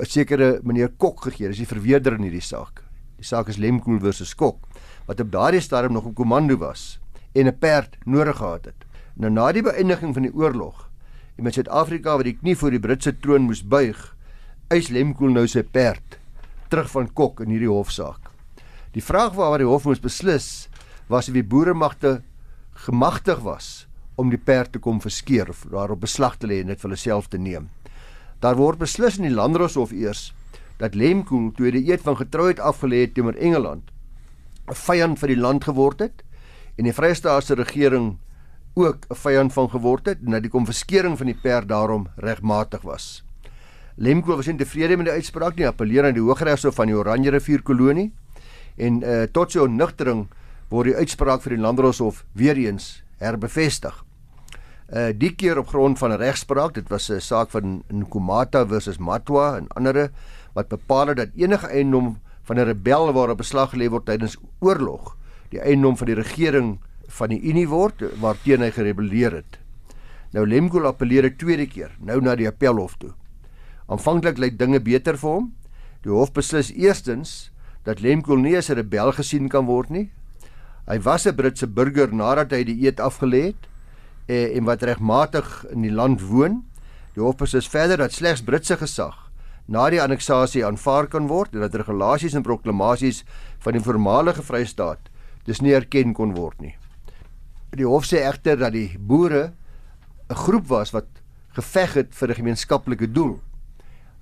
'n 0.00 0.06
sekere 0.06 0.60
meneer 0.62 0.88
Kok 0.96 1.24
gegee. 1.28 1.48
Dis 1.48 1.58
die 1.58 1.66
verweerder 1.66 2.14
in 2.16 2.22
hierdie 2.22 2.40
saak. 2.40 2.82
Die 3.22 3.28
saak 3.28 3.52
is 3.52 3.60
Lemkoel 3.62 4.00
versus 4.02 4.32
Kok 4.34 4.64
wat 5.06 5.20
op 5.22 5.28
daardie 5.30 5.62
stadium 5.62 5.94
nog 5.94 6.08
op 6.10 6.16
komando 6.18 6.56
was 6.58 6.98
en 7.38 7.46
'n 7.46 7.58
perd 7.58 7.96
nodig 8.04 8.36
gehad 8.36 8.64
het. 8.64 8.80
Nou 9.14 9.30
na 9.30 9.52
die 9.52 9.62
beëindiging 9.62 10.14
van 10.14 10.22
die 10.22 10.34
oorlog 10.34 10.90
en 11.36 11.44
met 11.44 11.54
Suid-Afrika 11.54 12.16
wat 12.16 12.24
die 12.24 12.36
knie 12.36 12.56
voor 12.56 12.70
die 12.70 12.80
Britse 12.80 13.18
troon 13.18 13.42
moes 13.42 13.62
buig, 13.62 14.16
eis 14.68 14.88
Lemkoel 14.88 15.30
nou 15.30 15.46
sy 15.46 15.62
perd 15.62 16.18
terug 16.68 16.90
van 16.90 17.12
Kok 17.12 17.40
in 17.40 17.48
hierdie 17.48 17.70
hofsaak. 17.70 18.30
Die 18.92 19.02
vraag 19.02 19.34
waaroor 19.34 19.58
die 19.58 19.70
hof 19.70 19.84
moes 19.84 20.00
beslis 20.00 20.68
was 21.06 21.28
of 21.28 21.34
die 21.34 21.44
boeremagte 21.44 22.22
gemagtig 22.74 23.38
was 23.38 23.86
om 24.16 24.30
die 24.30 24.38
perd 24.38 24.72
te 24.72 24.78
kom 24.78 25.00
verskeer 25.00 25.48
of 25.48 25.64
daarop 25.70 26.00
beslag 26.00 26.36
te 26.36 26.46
lê 26.46 26.60
en 26.60 26.66
dit 26.66 26.80
vir 26.80 26.88
hulle 26.90 26.98
self 26.98 27.28
te 27.28 27.38
neem. 27.38 27.70
Daar 28.40 28.56
word 28.56 28.78
beslis 28.78 29.18
in 29.18 29.22
die 29.22 29.34
Landdroshof 29.34 29.92
eers 29.92 30.32
dat 30.82 30.98
Lemkoel 30.98 31.52
toe 31.54 31.70
die 31.70 31.86
eed 31.92 32.02
van 32.02 32.18
getrouheid 32.18 32.58
afgelê 32.58 33.04
het 33.06 33.14
teenoor 33.14 33.38
Engeland 33.38 33.90
'n 34.68 34.74
vyand 34.74 35.18
vir 35.18 35.28
die 35.28 35.40
land 35.40 35.64
geword 35.64 36.00
het 36.00 36.22
en 36.78 36.84
die 36.84 36.94
Vrystaatse 36.94 37.54
regering 37.54 38.18
ook 38.74 39.06
'n 39.10 39.14
vyand 39.14 39.52
van 39.52 39.68
geword 39.70 40.06
het 40.06 40.18
en 40.24 40.30
dat 40.30 40.42
die 40.42 40.50
konfiskering 40.50 41.18
van 41.18 41.26
die 41.26 41.38
perd 41.42 41.68
daarom 41.68 42.08
regmatig 42.16 42.82
was. 42.82 43.24
Lemko 43.96 44.36
was 44.36 44.46
nie 44.46 44.56
tevrede 44.56 44.96
met 44.96 45.06
die 45.06 45.14
uitspraak 45.14 45.56
nie, 45.56 45.66
appeleer 45.66 46.04
aan 46.04 46.14
die 46.14 46.22
Hooggeregshof 46.22 46.74
van 46.74 46.86
die 46.86 46.96
Oranje 46.96 47.30
rivier 47.30 47.62
kolonie 47.62 48.12
en 48.76 49.02
uh, 49.02 49.22
tot 49.22 49.52
sy 49.52 49.58
onnigtering 49.58 50.28
word 50.68 50.84
die 50.84 50.96
uitspraak 50.96 51.42
vir 51.42 51.56
die 51.56 51.62
Landdroshof 51.62 52.24
weer 52.32 52.56
eens 52.56 53.02
herbevestig. 53.18 54.04
Uh 54.92 55.12
die 55.16 55.34
keer 55.34 55.58
op 55.58 55.68
grond 55.68 55.98
van 55.98 56.12
regspraak, 56.12 56.74
dit 56.74 56.88
was 56.88 57.10
'n 57.10 57.20
saak 57.20 57.50
van 57.50 57.82
Nkomata 57.88 58.66
versus 58.66 58.98
Matwa 58.98 59.56
en 59.56 59.68
ander 59.68 60.10
wat 60.52 60.68
bepaal 60.68 61.12
het 61.12 61.16
dat 61.16 61.34
enige 61.36 61.66
eiendom 61.66 62.18
van 62.42 62.56
'n 62.58 62.64
rebel 62.64 63.12
waarop 63.12 63.38
beslag 63.38 63.70
gelê 63.70 63.88
word 63.88 64.04
tydens 64.04 64.36
oorlog, 64.58 65.16
die 65.48 65.60
eiendom 65.60 65.96
van 65.96 66.06
die 66.06 66.14
regering 66.14 66.78
van 67.08 67.28
die 67.28 67.40
Unie 67.40 67.68
word 67.68 68.02
waarteen 68.20 68.60
hy 68.60 68.70
gerebelleer 68.70 69.32
het. 69.32 69.58
Nou 70.32 70.46
Lemko 70.46 70.80
appeleer 70.84 71.24
'n 71.24 71.36
tweede 71.36 71.66
keer, 71.66 71.90
nou 72.00 72.20
na 72.20 72.34
die 72.34 72.48
appelhof 72.48 72.96
toe. 72.96 73.12
Aanvanklik 73.86 74.38
lyk 74.38 74.58
dinge 74.58 74.80
beter 74.80 75.18
vir 75.18 75.30
hom. 75.30 75.52
Die 76.02 76.10
hof 76.10 76.32
beslis 76.32 76.72
eerstens 76.72 77.50
dat 77.84 78.00
Lemkoel 78.00 78.36
nie 78.36 78.56
as 78.56 78.70
'n 78.70 78.74
rebel 78.74 79.12
gesien 79.12 79.48
kan 79.48 79.66
word 79.66 79.90
nie. 79.90 80.10
Hy 80.86 80.98
was 80.98 81.26
'n 81.26 81.34
Britse 81.34 81.66
burger 81.66 82.14
nadat 82.14 82.50
hy 82.50 82.64
die 82.64 82.86
eed 82.86 83.00
afgelê 83.00 83.42
het 83.42 83.68
eh, 84.26 84.56
en 84.56 84.64
wat 84.64 84.82
regmatig 84.82 85.66
in 85.70 85.82
die 85.82 85.92
land 85.92 86.20
woon. 86.20 86.64
Die 87.14 87.22
hof 87.22 87.36
beslis 87.36 87.68
verder 87.68 87.96
dat 87.96 88.12
slegs 88.12 88.42
Britse 88.42 88.76
gesag 88.76 89.21
na 89.72 89.86
die 89.88 90.00
anneksasie 90.02 90.64
aanvaar 90.66 91.08
kan 91.08 91.30
word 91.30 91.54
en 91.56 91.64
dat 91.64 91.76
regulasies 91.80 92.34
en 92.36 92.44
proklamasies 92.44 93.22
van 93.64 93.76
die 93.76 93.84
voormalige 93.84 94.44
Vrystaat 94.44 95.08
dis 95.48 95.62
nie 95.64 95.72
erken 95.74 96.12
kon 96.14 96.34
word 96.36 96.60
nie. 96.60 96.74
Die 97.72 97.88
hof 97.88 98.04
sê 98.04 98.20
egter 98.28 98.58
dat 98.60 98.74
die 98.76 98.98
boere 98.98 99.52
'n 100.28 100.40
groep 100.44 100.68
was 100.68 100.92
wat 100.92 101.08
geveg 101.56 101.94
het 101.94 102.14
vir 102.14 102.28
'n 102.28 102.40
gemeenskaplike 102.40 103.12
doel. 103.12 103.40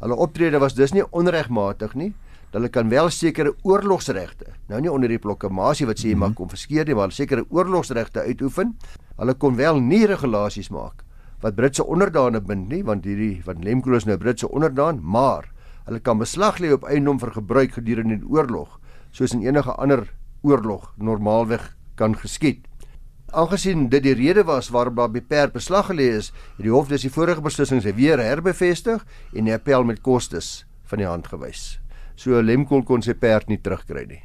Hulle 0.01 0.17
optrede 0.17 0.59
was 0.59 0.75
dus 0.75 0.93
nie 0.93 1.05
onregmatig 1.11 1.95
nie. 1.95 2.15
Hulle 2.53 2.69
kan 2.69 2.89
wel 2.89 3.11
sekere 3.11 3.55
oorlogsregte, 3.63 4.47
nou 4.69 4.81
nie 4.81 4.91
onder 4.91 5.09
die 5.09 5.19
proklamasie 5.19 5.87
wat 5.87 5.99
sê 5.99 6.09
jy 6.09 6.15
mag 6.17 6.31
mhm. 6.31 6.37
konfiskeer 6.37 6.87
nie, 6.87 6.95
maar 6.95 7.13
sekere 7.13 7.45
oorlogsregte 7.49 8.21
uitoefen. 8.21 8.77
Hulle 9.17 9.35
kon 9.35 9.57
wel 9.57 9.81
nie 9.81 10.07
regulasies 10.07 10.71
maak 10.71 11.05
wat 11.41 11.57
Britse 11.57 11.85
onderdane 11.85 12.41
bind 12.45 12.69
nie, 12.69 12.83
want 12.85 13.07
hierdie 13.09 13.41
van 13.45 13.63
Lemkoel 13.65 13.97
is 13.97 14.07
nou 14.09 14.19
Britse 14.21 14.49
onderdaan, 14.49 15.01
maar 15.03 15.49
hulle 15.87 16.01
kan 16.05 16.21
beslag 16.21 16.61
lê 16.61 16.73
op 16.75 16.85
eiendom 16.85 17.21
vir 17.21 17.33
gebruik 17.37 17.79
gedurende 17.79 18.21
die 18.21 18.29
oorlog, 18.29 18.79
soos 19.11 19.35
in 19.35 19.45
enige 19.47 19.73
ander 19.81 20.07
oorlog 20.47 20.93
normaalweg 20.97 21.73
kan 21.97 22.15
geskied. 22.17 22.67
Aangesien 23.31 23.89
dit 23.93 24.03
die 24.03 24.17
rede 24.19 24.43
was 24.45 24.73
waarom 24.75 24.97
by 24.99 25.21
perd 25.23 25.55
beslag 25.55 25.91
gelê 25.91 26.11
is, 26.19 26.33
het 26.59 26.67
die 26.67 26.75
hof 26.75 26.89
dus 26.91 27.07
die 27.07 27.13
vorige 27.15 27.45
beslissing 27.45 27.83
se 27.83 27.95
weer 27.95 28.19
herbevestig 28.19 29.05
en 29.35 29.47
die 29.47 29.55
appel 29.55 29.87
met 29.87 30.03
kostes 30.03 30.65
van 30.91 30.99
die 30.99 31.09
hand 31.09 31.31
gewys. 31.31 31.79
So 32.17 32.43
Lemkol 32.43 32.83
kon 32.85 33.03
sy 33.07 33.15
perd 33.15 33.49
nie 33.49 33.61
terugkry 33.63 34.05
nie. 34.09 34.23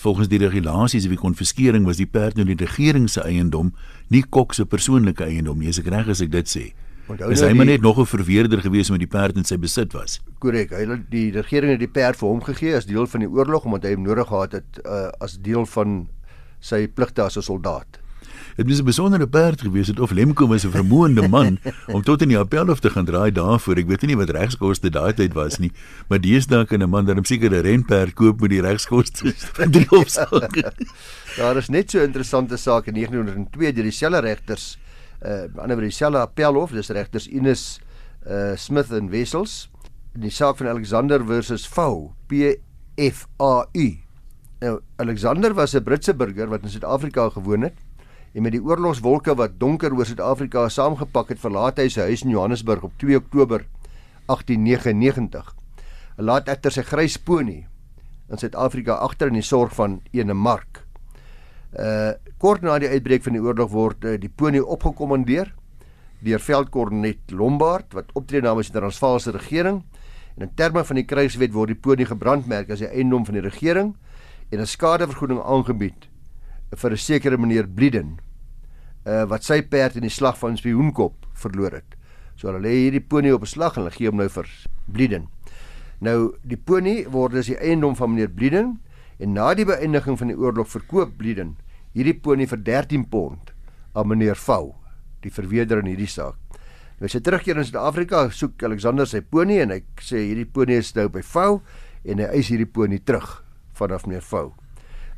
Volgens 0.00 0.30
die 0.32 0.40
regulasies 0.40 1.06
wie 1.10 1.18
konfiskering 1.20 1.84
was 1.84 1.98
die 2.00 2.08
perd 2.08 2.38
nou 2.38 2.46
die 2.48 2.56
regering 2.56 3.08
se 3.10 3.20
eiendom, 3.20 3.74
nie 4.08 4.22
Kok 4.22 4.54
se 4.56 4.64
persoonlike 4.64 5.26
eiendom 5.26 5.58
nie, 5.60 5.68
as 5.68 5.80
ek 5.82 5.90
reg 5.92 6.08
is 6.08 6.22
ek 6.24 6.30
dit 6.32 6.48
sê. 6.48 6.62
Onthou 7.10 7.28
is 7.34 7.42
hy 7.42 7.50
maar 7.58 7.68
net 7.68 7.82
nog 7.82 7.98
'n 7.98 8.06
verweerder 8.06 8.62
gewees 8.64 8.90
met 8.90 9.00
die 9.00 9.10
perd 9.10 9.36
in 9.36 9.44
sy 9.44 9.58
besit 9.58 9.92
was. 9.92 10.20
Korrek. 10.38 10.70
Hy 10.70 10.86
het 10.86 11.10
die 11.10 11.30
regering 11.30 11.72
het 11.72 11.80
die 11.80 11.88
perd 11.88 12.16
vir 12.16 12.28
hom 12.28 12.40
gegee 12.40 12.76
as 12.76 12.86
deel 12.86 13.06
van 13.06 13.20
die 13.20 13.28
oorlog 13.28 13.64
omdat 13.64 13.84
hy 13.84 13.94
hom 13.94 14.02
nodig 14.02 14.28
gehad 14.28 14.52
het 14.52 14.80
uh, 14.86 15.10
as 15.20 15.36
deel 15.36 15.66
van 15.66 16.08
sy 16.60 16.86
pligte 16.88 17.22
as 17.22 17.36
'n 17.36 17.42
soldaat. 17.42 18.00
Dit 18.56 18.68
was 18.68 18.80
'n 18.80 18.84
besondere 18.84 19.28
perd 19.28 19.60
gewees 19.60 19.86
het 19.86 20.00
of 20.00 20.10
Lemko 20.10 20.46
was 20.46 20.64
'n 20.64 20.70
vermoënde 20.70 21.28
man 21.28 21.58
om 21.86 22.02
tot 22.02 22.22
in 22.22 22.28
die 22.28 22.38
appelhof 22.38 22.80
te 22.80 22.90
gaan 22.90 23.04
draai 23.04 23.32
daarvoor. 23.32 23.76
Ek 23.76 23.86
weet 23.86 24.02
nie 24.02 24.16
wat 24.16 24.30
regskoste 24.30 24.90
daai 24.90 25.12
tyd 25.12 25.32
was 25.34 25.58
nie, 25.58 25.72
maar 26.08 26.20
deesdae 26.20 26.64
kan 26.64 26.82
'n 26.82 26.90
man 26.90 27.04
dan 27.04 27.18
'n 27.18 27.62
renperd 27.62 28.14
koop 28.14 28.40
met 28.40 28.50
die 28.50 28.60
regskoste 28.60 29.32
van 29.36 29.70
die 29.70 29.86
hofsaak. 29.88 30.72
Daar 31.36 31.56
is 31.56 31.68
net 31.68 31.90
so 31.90 32.02
interessante 32.02 32.56
saak 32.56 32.86
in 32.86 32.94
1902 32.94 33.72
deur 33.72 33.84
dieselfde 33.84 34.20
regters 34.20 34.78
uh 35.24 35.44
ander 35.56 35.76
by 35.76 35.82
dieselfde 35.82 36.18
appelhof, 36.18 36.70
dis 36.70 36.88
regters 36.88 37.28
Ines 37.28 37.80
uh 38.26 38.56
Smith 38.56 38.90
en 38.90 39.10
Wessels 39.10 39.70
in 40.14 40.20
die 40.20 40.30
saak 40.30 40.56
van 40.56 40.66
Alexander 40.66 41.24
versus 41.24 41.66
Fou, 41.66 42.12
P 42.26 42.56
F 42.96 43.26
A 43.40 43.66
U. 43.72 43.98
Nou 44.60 44.80
Alexander 44.96 45.54
was 45.54 45.74
'n 45.74 45.82
Britse 45.82 46.14
burger 46.14 46.48
wat 46.48 46.62
in 46.62 46.68
Suid-Afrika 46.68 47.28
gewoon 47.30 47.62
het 47.62 47.78
en 48.32 48.42
met 48.42 48.54
die 48.54 48.62
oorlogswolke 48.62 49.34
wat 49.38 49.58
donker 49.58 49.94
oor 49.96 50.06
Suid-Afrika 50.06 50.68
saamgepak 50.70 51.32
het, 51.34 51.40
verlaat 51.42 51.80
hy 51.82 51.88
sy 51.90 52.06
huis 52.10 52.22
in 52.24 52.34
Johannesburg 52.34 52.84
op 52.86 52.94
2 53.02 53.18
Oktober 53.18 53.64
1899. 54.30 55.54
Hy 56.16 56.26
laat 56.28 56.50
egter 56.52 56.74
sy 56.74 56.84
grys 56.86 57.18
pony 57.18 57.64
in 58.30 58.38
Suid-Afrika 58.38 59.00
agter 59.02 59.32
in 59.32 59.40
die 59.40 59.46
sorg 59.46 59.74
van 59.74 59.98
ene 60.14 60.34
Mark. 60.34 60.84
Uh 61.74 62.12
kort 62.40 62.62
na 62.64 62.78
die 62.80 62.88
uitbreek 62.88 63.20
van 63.26 63.34
die 63.36 63.42
oorlog 63.44 63.68
word 63.68 64.04
uh, 64.08 64.14
die 64.16 64.30
pony 64.32 64.62
opgekommandeer 64.64 65.50
deur 66.24 66.40
veldkornet 66.40 67.34
Lombard 67.36 67.92
wat 67.92 68.14
optree 68.16 68.40
namens 68.40 68.70
die 68.70 68.78
Transvaalse 68.78 69.34
regering 69.36 69.82
en 70.38 70.46
in 70.46 70.54
terme 70.56 70.80
van 70.88 70.96
die 70.96 71.04
krygswet 71.04 71.52
word 71.52 71.74
die 71.74 71.76
pony 71.76 72.06
gebrandmerk 72.08 72.72
as 72.72 72.80
'n 72.80 72.88
eiendom 72.88 73.26
van 73.28 73.36
die 73.36 73.44
regering 73.44 73.92
en 74.50 74.60
'n 74.60 74.66
skadevergoeding 74.66 75.42
aangebied 75.44 76.08
vir 76.76 76.92
'n 76.92 76.96
sekere 76.96 77.38
meneer 77.38 77.66
Blieden 77.66 78.18
uh 79.06 79.24
wat 79.26 79.44
sy 79.44 79.62
perd 79.62 79.96
in 79.96 80.02
die 80.02 80.12
slag 80.12 80.38
van 80.38 80.56
Spioenkop 80.56 81.26
verloor 81.34 81.72
het. 81.72 81.96
So 82.36 82.48
hulle 82.48 82.60
lê 82.60 82.72
hierdie 82.84 83.00
pony 83.00 83.30
op 83.30 83.42
'n 83.42 83.46
slag 83.46 83.76
en 83.76 83.82
hulle 83.82 83.96
gee 83.96 84.08
hom 84.08 84.16
nou 84.16 84.28
vir 84.28 84.46
Blieden. 84.86 85.28
Nou 86.00 86.34
die 86.42 86.56
pony 86.56 87.06
word 87.08 87.34
as 87.34 87.46
die 87.46 87.58
eiendom 87.58 87.96
van 87.96 88.10
meneer 88.10 88.28
Blieden 88.28 88.80
en 89.18 89.32
na 89.32 89.54
die 89.54 89.64
beëindiging 89.64 90.18
van 90.18 90.28
die 90.28 90.36
oorlog 90.36 90.68
verkoop 90.68 91.16
Blieden 91.18 91.56
hierdie 91.92 92.14
pony 92.14 92.46
vir 92.46 92.58
13 92.58 93.08
pond 93.10 93.52
aan 93.94 94.08
meneer 94.08 94.36
Vou, 94.36 94.74
die 95.22 95.30
verweerder 95.30 95.78
in 95.82 95.86
hierdie 95.86 96.06
saak. 96.06 96.36
Nou 97.00 97.08
sy 97.08 97.20
terugkeer 97.20 97.56
in 97.56 97.64
Suid-Afrika, 97.64 98.28
soek 98.30 98.62
Alexander 98.62 99.06
sy 99.08 99.20
pony 99.20 99.58
en 99.64 99.70
hy 99.70 99.80
sê 100.00 100.20
hierdie 100.20 100.46
pony 100.46 100.76
is 100.78 100.94
nou 100.94 101.08
by 101.08 101.22
Vou 101.22 101.62
en 102.04 102.18
hy 102.18 102.28
eis 102.36 102.48
hierdie 102.52 102.68
pony 102.68 102.98
terug 102.98 103.40
vanaf 103.74 104.06
meneer 104.06 104.24
Vou. 104.24 104.52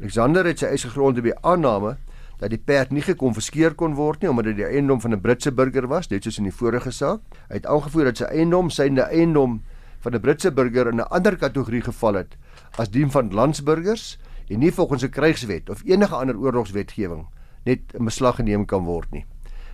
Alexander 0.03 0.43
het 0.49 0.59
sy 0.59 0.67
eis 0.75 0.83
gegrond 0.83 1.21
op 1.21 1.27
die 1.29 1.35
aanname 1.47 1.93
dat 2.41 2.51
die 2.51 2.59
perd 2.59 2.91
nie 2.91 3.05
gekonfiskeer 3.07 3.77
kon 3.79 3.93
word 3.95 4.25
nie 4.25 4.31
omdat 4.33 4.49
dit 4.51 4.57
die 4.59 4.67
eiendom 4.67 4.99
van 5.01 5.15
'n 5.15 5.21
Britse 5.23 5.53
burger 5.53 5.87
was, 5.87 6.11
net 6.11 6.25
soos 6.25 6.39
in 6.39 6.49
die 6.51 6.53
vorige 6.53 6.91
saak. 6.91 7.21
Hy 7.49 7.55
het 7.55 7.67
aangevoer 7.67 8.11
dat 8.11 8.17
sy 8.17 8.25
eiendom 8.25 8.71
synde 8.71 9.03
eiendom 9.03 9.63
van 10.01 10.15
'n 10.15 10.21
Britse 10.21 10.51
burger 10.51 10.89
in 10.91 10.99
'n 10.99 11.07
ander 11.07 11.37
kategorie 11.37 11.83
geval 11.83 12.15
het 12.15 12.37
as 12.79 12.91
die 12.91 13.07
van 13.07 13.31
landsburgers 13.31 14.19
en 14.51 14.59
nie 14.59 14.73
volgens 14.73 15.05
'n 15.05 15.11
krygswet 15.11 15.71
of 15.71 15.83
enige 15.85 16.15
ander 16.15 16.37
oorlogswetgewing 16.37 17.27
net 17.65 17.81
in 17.95 18.05
beslag 18.05 18.37
geneem 18.37 18.65
kan 18.65 18.85
word 18.85 19.11
nie. 19.11 19.25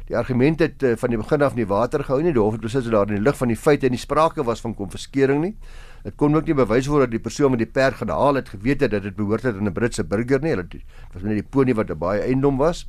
Die 0.08 0.16
argument 0.16 0.60
het 0.60 0.82
uh, 0.82 0.96
van 0.96 1.08
die 1.08 1.18
begin 1.18 1.42
af 1.42 1.54
nie 1.54 1.66
water 1.66 2.04
gehou 2.04 2.22
nie. 2.22 2.32
Die 2.32 2.40
hof 2.40 2.52
het 2.52 2.60
beslis 2.60 2.84
dat 2.84 2.92
daar 2.92 3.08
in 3.08 3.14
die 3.14 3.22
lig 3.22 3.36
van 3.36 3.48
die 3.48 3.56
feite 3.56 3.86
en 3.86 3.92
die 3.92 4.00
sprake 4.00 4.44
was 4.44 4.60
van 4.60 4.74
konfiskering 4.74 5.42
nie. 5.42 5.56
Dit 6.02 6.14
kon 6.16 6.36
ook 6.36 6.46
nie 6.46 6.54
bewys 6.54 6.86
word 6.86 7.08
dat 7.08 7.10
die 7.10 7.22
persoon 7.22 7.50
wat 7.50 7.58
die 7.58 7.70
perd 7.70 7.94
gehaal 7.94 8.34
het 8.34 8.48
geweet 8.48 8.80
het 8.80 8.90
dat 8.90 9.02
dit 9.02 9.16
behoort 9.16 9.42
het 9.42 9.56
aan 9.56 9.66
'n 9.66 9.72
Britse 9.72 10.04
burger 10.04 10.40
nie. 10.40 10.56
Dit 10.56 10.82
was 11.12 11.22
net 11.22 11.34
die 11.34 11.42
pony 11.42 11.74
wat 11.74 11.90
'n 11.90 11.98
baie 11.98 12.20
eiendom 12.20 12.56
was. 12.56 12.86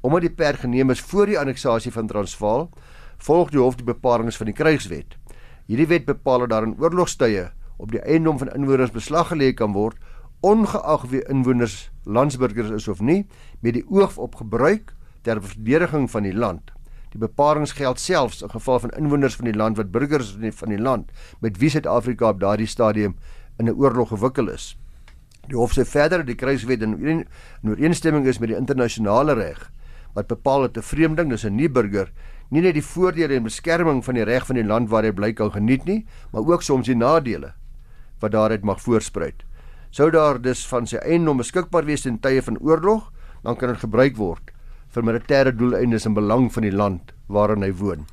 Omdat 0.00 0.20
die 0.20 0.30
perd 0.30 0.58
geneem 0.60 0.90
is 0.90 1.00
voor 1.00 1.26
die 1.26 1.38
anneksasie 1.38 1.92
van 1.92 2.06
Transvaal, 2.06 2.70
volg 3.18 3.50
die 3.50 3.60
hof 3.60 3.76
die 3.76 3.84
bepalinge 3.84 4.32
van 4.32 4.46
die 4.46 4.54
krygswet. 4.54 5.16
Hierdie 5.66 5.86
wet 5.86 6.04
bepaal 6.04 6.38
dat 6.38 6.50
daar 6.50 6.62
in 6.62 6.76
oorlogstye 6.78 7.50
op 7.76 7.90
die 7.90 8.00
eiendom 8.00 8.38
van 8.38 8.52
inwoners 8.54 8.90
beslag 8.90 9.32
gelê 9.32 9.54
kan 9.54 9.72
word 9.72 9.96
ongeag 10.42 11.06
wie 11.10 11.22
inwoners 11.30 11.90
landsburgers 12.04 12.70
is 12.70 12.88
of 12.88 13.00
nie 13.00 13.26
met 13.60 13.76
die 13.78 13.84
oog 13.88 14.16
op 14.18 14.34
gebruik 14.34 14.94
ter 15.22 15.38
verdediging 15.42 16.10
van 16.10 16.26
die 16.26 16.34
land. 16.34 16.72
Die 17.12 17.20
beperkings 17.20 17.74
geld 17.76 18.00
selfs 18.00 18.40
in 18.42 18.48
geval 18.50 18.78
van 18.80 18.92
inwoners 18.96 19.34
van 19.36 19.44
die 19.44 19.56
land 19.56 19.76
wat 19.76 19.90
burgers 19.92 20.32
van 20.56 20.72
die 20.72 20.80
land 20.80 21.10
met 21.44 21.58
wie 21.60 21.68
Suid-Afrika 21.68 22.30
op 22.32 22.40
daardie 22.40 22.66
stadium 22.66 23.16
in 23.58 23.68
'n 23.68 23.76
oorlog 23.76 24.08
gewikkel 24.08 24.48
is. 24.48 24.78
Die 25.48 25.56
hof 25.56 25.72
sê 25.76 25.84
verder 25.84 26.18
dat 26.18 26.26
die 26.26 26.34
kruiswet 26.34 26.82
in 26.82 27.26
ooreenstemming 27.62 28.26
is 28.26 28.38
met 28.38 28.48
die 28.48 28.56
internasionale 28.56 29.34
reg 29.34 29.70
wat 30.14 30.26
bepaal 30.26 30.60
dat 30.60 30.76
'n 30.76 30.82
vreemdeling, 30.82 31.30
dis 31.30 31.44
'n 31.44 31.56
nuwe 31.56 31.68
burger, 31.68 32.12
nie 32.50 32.60
net 32.60 32.74
die 32.74 32.84
voordele 32.84 33.34
en 33.34 33.42
beskerming 33.42 34.04
van 34.04 34.14
die 34.14 34.24
reg 34.24 34.46
van 34.46 34.56
die 34.56 34.64
land 34.64 34.88
waar 34.88 35.02
hy 35.02 35.12
bly 35.12 35.32
kan 35.32 35.50
geniet 35.50 35.84
nie, 35.84 36.06
maar 36.32 36.42
ook 36.42 36.62
soms 36.62 36.86
die 36.86 36.96
nadele 36.96 37.54
wat 38.20 38.32
daaruit 38.32 38.62
mag 38.62 38.80
voorspruit. 38.80 39.42
Sou 39.90 40.10
daar 40.10 40.40
dus 40.40 40.66
van 40.66 40.86
sy 40.86 40.96
eiendom 40.96 41.36
beskikbaar 41.36 41.84
wees 41.84 42.06
in 42.06 42.20
tye 42.20 42.42
van 42.42 42.58
oorlog, 42.58 43.12
dan 43.42 43.56
kan 43.56 43.68
dit 43.68 43.78
gebruik 43.78 44.16
word 44.16 44.51
vir 44.92 45.06
militêre 45.08 45.52
doeleindes 45.56 46.06
in 46.06 46.14
belang 46.14 46.50
van 46.52 46.62
die 46.62 46.74
land 46.74 47.14
waarin 47.32 47.64
hy 47.64 47.72
woon. 47.72 48.06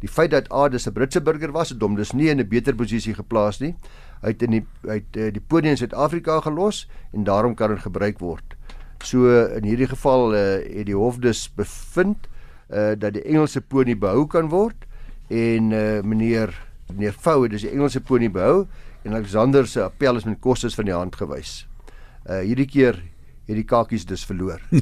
Die 0.00 0.10
feit 0.10 0.30
dat 0.30 0.50
Adis 0.52 0.86
'n 0.86 0.92
Britse 0.92 1.20
burger 1.20 1.52
was, 1.52 1.70
het 1.70 1.82
hom 1.82 1.96
dus 1.96 2.12
nie 2.12 2.28
in 2.28 2.40
'n 2.40 2.48
beter 2.48 2.74
posisie 2.74 3.14
geplaas 3.14 3.60
nie. 3.60 3.74
Hy 4.22 4.28
het 4.28 4.42
in 4.42 4.50
die 4.50 4.66
uit 4.88 5.16
eh, 5.16 5.32
die 5.32 5.40
podium 5.40 5.70
in 5.72 5.76
Suid-Afrika 5.76 6.40
gelos 6.40 6.88
en 7.12 7.24
daarom 7.24 7.54
kan 7.54 7.70
dit 7.70 7.78
gebruik 7.78 8.18
word. 8.18 8.56
So 9.02 9.28
in 9.54 9.64
hierdie 9.64 9.86
geval 9.86 10.34
uh, 10.34 10.40
het 10.58 10.86
die 10.86 10.96
hof 10.96 11.18
dus 11.18 11.46
bevind 11.54 12.28
uh, 12.70 12.94
dat 12.98 13.14
die 13.14 13.22
Engelse 13.22 13.60
pony 13.60 13.94
behou 13.98 14.26
kan 14.26 14.48
word 14.48 14.86
en 15.28 15.70
uh, 15.70 16.02
meneer 16.02 16.50
meneer 16.92 17.12
Fou 17.12 17.42
het 17.42 17.50
dus 17.50 17.62
die 17.62 17.70
Engelse 17.70 18.00
pony 18.00 18.30
behou 18.30 18.66
en 19.04 19.14
Alexander 19.14 19.66
se 19.66 19.82
appel 19.82 20.16
is 20.16 20.24
met 20.24 20.40
kostes 20.40 20.74
van 20.74 20.84
die 20.84 20.94
hand 20.94 21.16
gewys. 21.16 21.66
Uh 22.26 22.40
hierdie 22.42 22.66
keer 22.66 22.98
het 23.48 23.56
die 23.56 23.64
kakies 23.64 24.04
dus 24.04 24.24
verloor. 24.28 24.60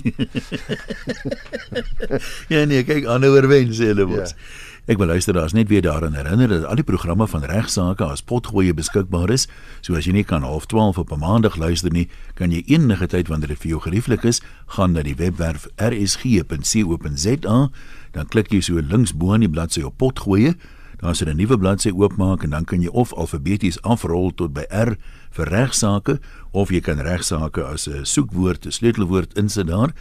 ja 2.53 2.65
nee, 2.67 2.83
kyk 2.85 3.07
aanhouer 3.07 3.47
wen 3.51 3.71
sê 3.75 3.93
hulle 3.93 4.07
mos. 4.11 4.35
Ja. 4.35 4.65
Ek 4.87 5.01
wil 5.03 5.11
luister 5.11 5.35
daar's 5.35 5.55
net 5.55 5.71
weer 5.71 5.83
daaraan 5.83 6.15
herinner 6.15 6.49
dat 6.49 6.65
al 6.71 6.79
die 6.79 6.87
programme 6.87 7.27
van 7.27 7.43
regsaake 7.43 8.07
as 8.07 8.23
potgoeie 8.23 8.75
beskikbaar 8.75 9.33
is. 9.35 9.49
So 9.83 9.99
as 9.99 10.07
jy 10.07 10.15
nie 10.15 10.27
kan 10.27 10.47
half 10.47 10.67
12 10.71 10.99
op 11.03 11.11
'n 11.11 11.19
maandag 11.19 11.57
luister 11.57 11.91
nie, 11.91 12.09
kan 12.35 12.51
jy 12.51 12.63
enige 12.67 13.07
tyd 13.07 13.29
wanneer 13.29 13.49
dit 13.49 13.59
vir 13.59 13.71
jou 13.71 13.81
gerieflik 13.81 14.25
is, 14.25 14.41
gaan 14.67 14.93
na 14.93 15.03
die 15.03 15.15
webwerf 15.15 15.67
rsg.co.za, 15.77 17.71
dan 18.13 18.29
klik 18.29 18.53
jy 18.53 18.61
so 18.61 18.79
links 18.79 19.13
bo 19.13 19.33
aan 19.33 19.41
die 19.41 19.51
bladsy 19.51 19.83
op 19.83 19.97
potgoeie 19.97 20.55
dan 21.01 21.11
as 21.11 21.21
jy 21.21 21.29
'n 21.29 21.37
nuwe 21.37 21.59
bladsy 21.59 21.91
oopmaak 21.91 22.43
en 22.45 22.51
dan 22.51 22.65
kan 22.65 22.83
jy 22.83 22.89
of 22.89 23.13
alfabeties 23.13 23.81
afrol 23.83 24.35
tot 24.35 24.53
by 24.53 24.65
R 24.71 24.97
vir 25.31 25.47
regsaake 25.47 26.21
of 26.53 26.71
jy 26.71 26.81
kan 26.81 26.99
regsaake 26.99 27.63
as 27.65 27.89
'n 27.89 28.05
soekwoord, 28.05 28.67
'n 28.67 28.73
sleutelwoord 28.73 29.37
insit 29.37 29.67
daar 29.67 29.93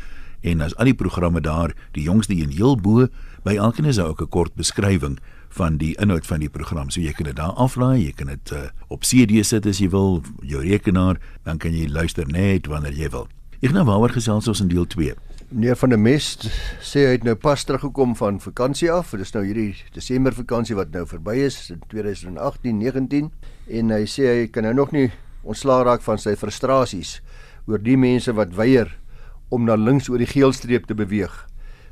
en 0.42 0.62
as 0.62 0.76
al 0.76 0.86
die 0.86 0.94
programme 0.94 1.42
daar, 1.42 1.74
die 1.92 2.04
jongste 2.04 2.36
een 2.36 2.52
heel 2.54 2.78
bo, 2.78 3.08
by 3.44 3.56
elkeen 3.56 3.86
is 3.86 3.96
daar 3.96 4.08
ook 4.08 4.22
'n 4.22 4.30
kort 4.30 4.56
beskrywing 4.56 5.20
van 5.50 5.78
die 5.78 5.96
inhoud 6.00 6.26
van 6.26 6.40
die 6.40 6.50
program. 6.50 6.90
So 6.90 7.02
jy 7.02 7.12
kan 7.12 7.26
dit 7.26 7.36
daar 7.36 7.56
aflaai, 7.56 8.06
jy 8.06 8.12
kan 8.12 8.28
dit 8.28 8.52
uh, 8.52 8.68
op 8.88 9.02
CD 9.02 9.46
sit 9.46 9.66
as 9.66 9.80
jy 9.80 9.90
wil, 9.90 10.24
jou 10.42 10.62
rekenaar, 10.62 11.20
dan 11.44 11.58
kan 11.58 11.74
jy 11.74 11.88
luister 11.88 12.28
net 12.28 12.68
wanneer 12.68 12.94
jy 12.94 13.10
wil. 13.10 13.28
Ek 13.62 13.72
nou 13.72 13.86
waaroor 13.88 14.10
gesels 14.10 14.48
ons 14.48 14.62
in 14.62 14.68
deel 14.68 14.86
2. 14.86 15.16
Meneer 15.50 15.76
van 15.76 15.90
der 15.90 16.00
Mest 16.02 16.48
sê 16.82 17.04
hy 17.06 17.12
het 17.20 17.26
nou 17.28 17.36
pas 17.38 17.62
teruggekom 17.62 18.16
van 18.18 18.40
vakansie 18.42 18.88
af. 18.90 19.12
Dit 19.14 19.28
is 19.28 19.34
nou 19.36 19.44
hierdie 19.46 19.76
Desember 19.94 20.34
vakansie 20.34 20.74
wat 20.74 20.90
nou 20.90 21.04
verby 21.06 21.36
is 21.46 21.60
in 21.70 21.84
2018-19 21.92 23.28
en 23.78 23.94
hy 23.94 24.08
sê 24.10 24.26
hy 24.26 24.48
kan 24.50 24.66
nou 24.66 24.72
nog 24.74 24.96
nie 24.96 25.12
ontslaa 25.46 25.84
raak 25.86 26.02
van 26.02 26.18
sy 26.18 26.34
frustrasies 26.40 27.20
oor 27.70 27.78
die 27.78 27.94
mense 27.94 28.34
wat 28.34 28.56
weier 28.58 28.90
om 29.54 29.68
na 29.70 29.78
links 29.78 30.10
oor 30.10 30.18
die 30.18 30.32
geelstreep 30.32 30.90
te 30.90 30.98
beweeg 30.98 31.38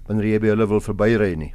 wanneer 0.08 0.32
jy 0.32 0.42
by 0.42 0.52
hulle 0.56 0.70
wil 0.74 0.82
verbyry 0.82 1.36
nie. 1.38 1.52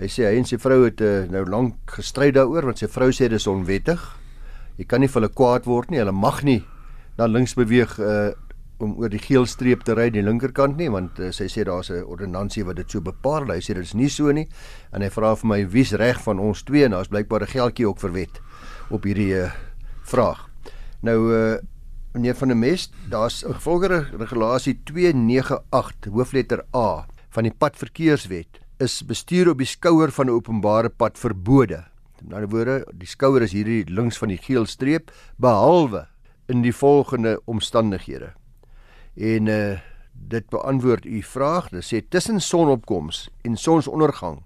Hy 0.00 0.08
sê 0.08 0.30
hy 0.30 0.40
en 0.40 0.48
sy 0.48 0.56
vrou 0.56 0.86
het 0.86 1.04
uh, 1.04 1.28
nou 1.28 1.44
lank 1.52 1.98
gestry 1.98 2.30
daaroor 2.32 2.70
want 2.70 2.80
sy 2.80 2.88
vrou 2.88 3.10
sê 3.12 3.28
dis 3.28 3.44
onwettig. 3.44 4.00
Jy 4.80 4.88
kan 4.88 5.04
nie 5.04 5.12
vir 5.12 5.20
hulle 5.20 5.34
kwaad 5.36 5.68
word 5.68 5.92
nie. 5.92 6.00
Hulle 6.00 6.16
mag 6.16 6.40
nie 6.48 6.62
na 7.20 7.28
links 7.28 7.58
beweeg 7.60 8.00
uh 8.00 8.32
om 8.78 8.96
oor 9.00 9.08
die 9.08 9.20
geel 9.22 9.46
streep 9.46 9.84
te 9.84 9.94
ry 9.96 10.10
die 10.10 10.22
linkerkant 10.22 10.76
nie 10.76 10.88
want 10.92 11.18
uh, 11.18 11.30
sy 11.32 11.48
sê 11.48 11.64
daar's 11.64 11.90
'n 11.90 12.04
ordonnansie 12.04 12.64
wat 12.64 12.76
dit 12.76 12.90
so 12.90 13.00
bepaal. 13.00 13.48
Hy 13.48 13.60
sê 13.60 13.74
dit 13.74 13.84
is 13.84 13.94
nie 13.94 14.08
so 14.08 14.32
nie 14.32 14.48
en 14.92 15.02
hy 15.02 15.08
vra 15.10 15.34
vir 15.34 15.48
my 15.48 15.64
wie's 15.64 15.92
reg 15.92 16.20
van 16.22 16.38
ons 16.38 16.62
twee 16.62 16.84
en 16.84 16.92
daar's 16.92 17.08
blykbaar 17.08 17.42
'n 17.42 17.54
geldjie 17.54 17.88
ook 17.88 17.98
verwet 17.98 18.40
op 18.90 19.04
hierdie 19.04 19.34
uh, 19.34 19.50
vraag. 20.04 20.48
Nou 21.02 21.32
uh, 21.32 21.58
meneer 22.14 22.34
van 22.34 22.48
der 22.48 22.56
Mest, 22.56 22.92
daar's 23.10 23.44
'n 23.44 23.54
gevolgere 23.54 24.06
regulasie 24.12 24.80
298 24.84 26.12
hoofletter 26.12 26.64
A 26.74 27.06
van 27.30 27.44
die 27.44 27.52
padverkeerswet 27.52 28.60
is 28.78 29.02
bestuur 29.02 29.50
op 29.50 29.58
die 29.58 29.66
skouer 29.66 30.10
van 30.10 30.26
'n 30.26 30.36
openbare 30.36 30.88
pad 30.88 31.18
verbode. 31.18 31.84
Met 32.22 32.34
ander 32.34 32.48
woorde, 32.48 32.86
die 32.92 33.06
skouer 33.06 33.42
is 33.42 33.52
hierdie 33.52 33.84
links 33.88 34.18
van 34.18 34.28
die 34.28 34.40
geel 34.40 34.66
streep 34.66 35.10
behalwe 35.36 36.06
in 36.48 36.62
die 36.62 36.74
volgende 36.74 37.40
omstandighede. 37.44 38.32
En 39.16 39.46
uh 39.46 39.78
dit 40.28 40.48
beantwoord 40.48 41.04
u 41.04 41.22
vraag. 41.22 41.68
Dit 41.68 41.84
sê 41.84 42.00
tussen 42.08 42.40
sonopkoms 42.40 43.28
en 43.42 43.56
sonsondergang 43.56 44.40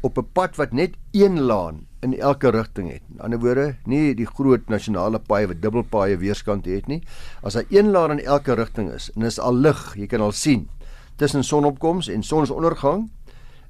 op 0.00 0.18
'n 0.18 0.28
pad 0.32 0.56
wat 0.56 0.72
net 0.72 0.94
een 1.10 1.40
laan 1.40 1.86
in 2.00 2.18
elke 2.18 2.48
rigting 2.50 2.90
het. 2.90 3.02
In 3.12 3.20
ander 3.20 3.38
woorde, 3.38 3.76
nie 3.84 4.14
die 4.14 4.26
groot 4.26 4.68
nasionale 4.68 5.18
paaie 5.18 5.46
wat 5.46 5.62
dubbelpaaie 5.62 6.16
weerskante 6.16 6.70
het 6.70 6.86
nie. 6.86 7.02
As 7.42 7.52
daar 7.52 7.64
een 7.68 7.90
laan 7.90 8.10
in 8.10 8.24
elke 8.24 8.54
rigting 8.54 8.90
is 8.90 9.10
en 9.14 9.22
is 9.22 9.38
al 9.38 9.54
lig, 9.54 9.94
jy 9.96 10.06
kan 10.06 10.20
al 10.20 10.32
sien 10.32 10.68
tussen 11.16 11.44
sonopkoms 11.44 12.08
en 12.08 12.22
sonsondergang, 12.22 13.10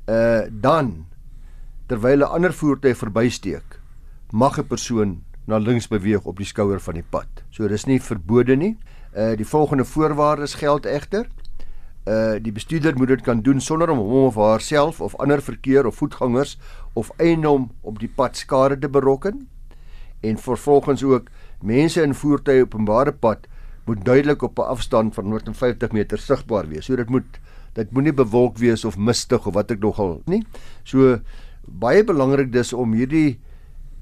uh 0.08 0.40
dan 0.50 1.06
terwyl 1.86 2.18
'n 2.18 2.32
ander 2.32 2.52
voertuig 2.52 2.96
verbysteek, 2.96 3.80
mag 4.30 4.58
'n 4.58 4.66
persoon 4.66 5.22
na 5.44 5.58
links 5.58 5.88
beweeg 5.88 6.24
op 6.24 6.36
die 6.36 6.46
skouer 6.46 6.80
van 6.80 6.94
die 6.94 7.06
pad. 7.10 7.28
So 7.50 7.68
dis 7.68 7.84
nie 7.84 8.00
verbode 8.00 8.56
nie. 8.56 8.76
Uh 9.16 9.36
die 9.36 9.46
volgende 9.46 9.84
voorwaardes 9.84 10.54
geld 10.54 10.86
egter. 10.86 11.28
Uh 12.04 12.36
die 12.40 12.52
bestuurder 12.52 12.96
moet 12.96 13.08
dit 13.08 13.20
kan 13.20 13.40
doen 13.40 13.60
sonder 13.60 13.90
om 13.90 13.98
hom 13.98 14.24
of 14.24 14.34
haarself 14.34 15.00
of 15.00 15.16
ander 15.16 15.42
verkeer 15.42 15.86
of 15.86 15.94
voetgangers 15.94 16.58
of 16.92 17.10
eiendom 17.16 17.70
op 17.80 17.98
die 17.98 18.08
pad 18.08 18.36
skade 18.36 18.78
te 18.78 18.88
berokken. 18.88 19.48
En 20.20 20.38
vervolgens 20.38 21.02
ook 21.02 21.28
mense 21.60 22.02
in 22.02 22.14
voertuie 22.14 22.62
op 22.62 22.74
openbare 22.74 23.12
pad 23.12 23.46
moet 23.84 24.04
duidelik 24.04 24.42
op 24.42 24.58
'n 24.58 24.62
afstand 24.62 25.14
van 25.14 25.24
150 25.24 25.92
meter 25.92 26.18
sigbaar 26.18 26.68
wees. 26.68 26.84
So 26.84 26.96
dit 26.96 27.08
moet 27.08 27.40
dit 27.72 27.90
moenie 27.90 28.12
bewolk 28.12 28.58
wees 28.58 28.84
of 28.84 28.96
mistig 28.96 29.46
of 29.46 29.54
wat 29.54 29.70
ek 29.70 29.80
nogal 29.80 30.20
nie. 30.24 30.44
So 30.82 31.20
baie 31.66 32.04
belangrik 32.04 32.52
dis 32.52 32.72
om 32.72 32.92
hierdie 32.92 33.38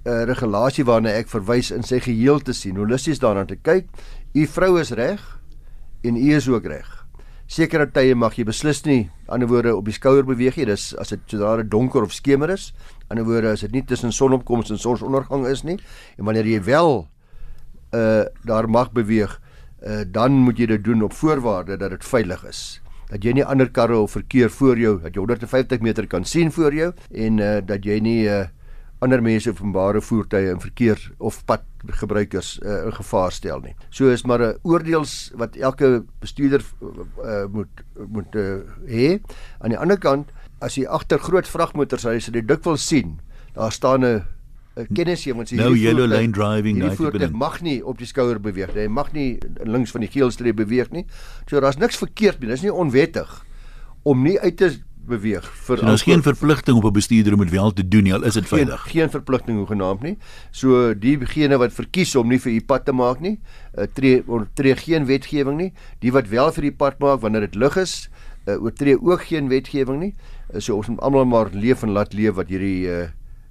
uh, 0.05 0.25
regulasie 0.25 0.85
waarna 0.85 1.13
ek 1.21 1.29
verwys 1.29 1.71
in 1.71 1.83
sy 1.83 2.01
geheel 2.01 2.41
te 2.41 2.53
sien. 2.53 2.77
Holisties 2.77 3.21
daarna 3.23 3.45
te 3.45 3.57
kyk. 3.57 3.87
U 4.31 4.47
vrou 4.47 4.77
is 4.79 4.93
reg 4.95 5.23
en 6.07 6.17
u 6.17 6.35
is 6.35 6.49
ook 6.49 6.67
reg. 6.71 6.89
Sekere 7.51 7.89
tye 7.91 8.15
mag 8.15 8.37
jy 8.39 8.45
beslis 8.47 8.85
nie 8.87 9.09
ander 9.27 9.49
woorde 9.51 9.73
op 9.75 9.89
die 9.89 9.95
skouer 9.95 10.23
beweeg 10.27 10.59
nie. 10.61 10.69
Dis 10.71 10.93
as 11.03 11.11
dit 11.11 11.23
sodra 11.27 11.65
donker 11.67 12.07
of 12.07 12.15
skemer 12.15 12.53
is. 12.55 12.69
Ander 13.11 13.27
woorde 13.27 13.51
as 13.57 13.65
dit 13.67 13.75
nie 13.75 13.83
tussen 13.83 14.15
sonopkoms 14.15 14.71
en 14.71 14.79
sonsondergang 14.79 15.49
is 15.51 15.65
nie. 15.67 15.81
En 16.19 16.29
wanneer 16.31 16.47
jy 16.47 16.61
wel 16.69 17.09
uh 17.91 18.23
daar 18.47 18.71
mag 18.71 18.93
beweeg, 18.95 19.35
uh 19.83 20.05
dan 20.07 20.39
moet 20.47 20.63
jy 20.63 20.71
dit 20.77 20.85
doen 20.85 21.03
op 21.03 21.13
voorwaarde 21.13 21.77
dat 21.77 21.91
dit 21.91 22.07
veilig 22.07 22.47
is 22.47 22.63
dat 23.11 23.25
jy 23.27 23.33
nie 23.35 23.45
ander 23.45 23.67
karre 23.75 23.99
of 23.99 24.13
verkeer 24.15 24.51
voor 24.55 24.79
jou 24.79 24.93
dat 25.03 25.15
jy 25.15 25.19
150 25.25 25.83
meter 25.83 26.07
kan 26.07 26.25
sien 26.25 26.53
voor 26.55 26.75
jou 26.75 26.93
en 27.11 27.39
uh 27.43 27.59
dat 27.67 27.85
jy 27.85 27.99
nie 27.99 28.21
uh 28.31 28.45
ander 29.01 29.23
mense 29.25 29.51
openbare 29.51 30.01
voertuie 30.05 30.51
en 30.53 30.61
verkeer 30.61 31.01
of 31.19 31.41
padgebruikers 31.49 32.59
uh, 32.61 32.83
in 32.87 32.97
gevaar 32.99 33.33
stel 33.33 33.63
nie. 33.65 33.75
So 33.91 34.13
is 34.13 34.25
maar 34.25 34.43
'n 34.43 34.59
oordeels 34.63 35.33
wat 35.35 35.57
elke 35.57 36.05
bestuurder 36.21 36.63
uh, 36.81 37.47
moet 37.49 37.85
moet 38.09 38.35
uh, 38.35 38.61
hê. 38.87 39.21
Aan 39.61 39.73
die 39.73 39.79
ander 39.79 39.99
kant, 39.99 40.29
as 40.61 40.77
jy 40.77 40.85
agter 40.87 41.19
groot 41.19 41.49
vragmotors 41.49 42.05
ry, 42.05 42.19
sal 42.21 42.35
jy 42.35 42.45
dikwels 42.45 42.87
sien, 42.87 43.21
daar 43.55 43.73
staan 43.73 44.05
'n 44.05 44.25
kennis 44.95 45.25
jy 45.27 45.35
moet 45.35 45.51
sê 45.51 45.59
no 45.59 45.75
yellow 45.75 46.07
lane 46.07 46.33
driving 46.33 46.79
nie 46.79 46.91
voertuig 46.97 47.33
mag 47.33 47.61
nie 47.67 47.81
op 47.85 47.99
die 47.99 48.07
skouer 48.07 48.39
beweeg 48.39 48.75
nie 48.75 48.87
hy 48.87 48.93
mag 48.93 49.13
nie 49.13 49.39
links 49.67 49.91
van 49.95 50.05
die 50.05 50.11
geel 50.11 50.31
streep 50.31 50.61
beweeg 50.61 50.93
nie 50.95 51.07
so 51.49 51.61
daar's 51.61 51.81
niks 51.81 51.99
verkeerd 52.01 52.41
nie 52.41 52.53
dis 52.53 52.63
nie 52.63 52.73
onwettig 52.73 53.33
om 54.03 54.23
nie 54.25 54.39
uit 54.41 54.57
te 54.57 54.71
beweeg 55.07 55.45
vir 55.67 55.79
so, 55.79 55.87
Daar's 55.87 56.03
geen 56.03 56.23
verpligting 56.23 56.77
op 56.77 56.85
'n 56.85 56.93
bestuurder 56.93 57.33
om 57.33 57.41
dit 57.41 57.51
wel 57.51 57.73
te 57.73 57.89
doen 57.89 58.03
nie, 58.03 58.15
al 58.15 58.25
is 58.25 58.35
dit 58.35 58.49
veilig. 58.49 58.81
Geen, 58.83 58.91
geen 58.91 59.11
verpligting 59.11 59.59
hoegenaamd 59.59 60.03
nie. 60.03 60.19
So 60.51 60.95
diegene 60.95 61.59
wat 61.59 61.73
verkies 61.73 62.15
om 62.17 62.29
nie 62.29 62.39
vir 62.39 62.53
u 62.53 62.61
pad 62.61 62.85
te 62.85 62.93
maak 62.93 63.21
nie, 63.21 63.39
uh, 63.79 63.85
tree 63.93 64.25
tree 64.55 64.77
geen 64.77 65.07
wetgewing 65.07 65.57
nie. 65.57 65.73
Die 66.01 66.13
wat 66.13 66.29
wel 66.29 66.53
vir 66.53 66.63
die 66.63 66.77
pad 66.77 66.99
maak 66.99 67.21
wanneer 67.21 67.41
dit 67.41 67.55
lig 67.55 67.77
is, 67.77 68.09
uh, 68.47 68.63
oortree 68.63 69.01
ook 69.01 69.23
geen 69.23 69.49
wetgewing 69.49 70.01
nie. 70.01 70.15
Uh, 70.55 70.61
so 70.61 70.77
ons 70.77 70.89
moet 70.89 71.01
almal 71.01 71.25
maar 71.25 71.49
leef 71.53 71.83
en 71.83 71.91
laat 71.91 72.13
leef 72.13 72.35
wat 72.35 72.49
hierdie 72.49 72.89
uh, 72.89 73.09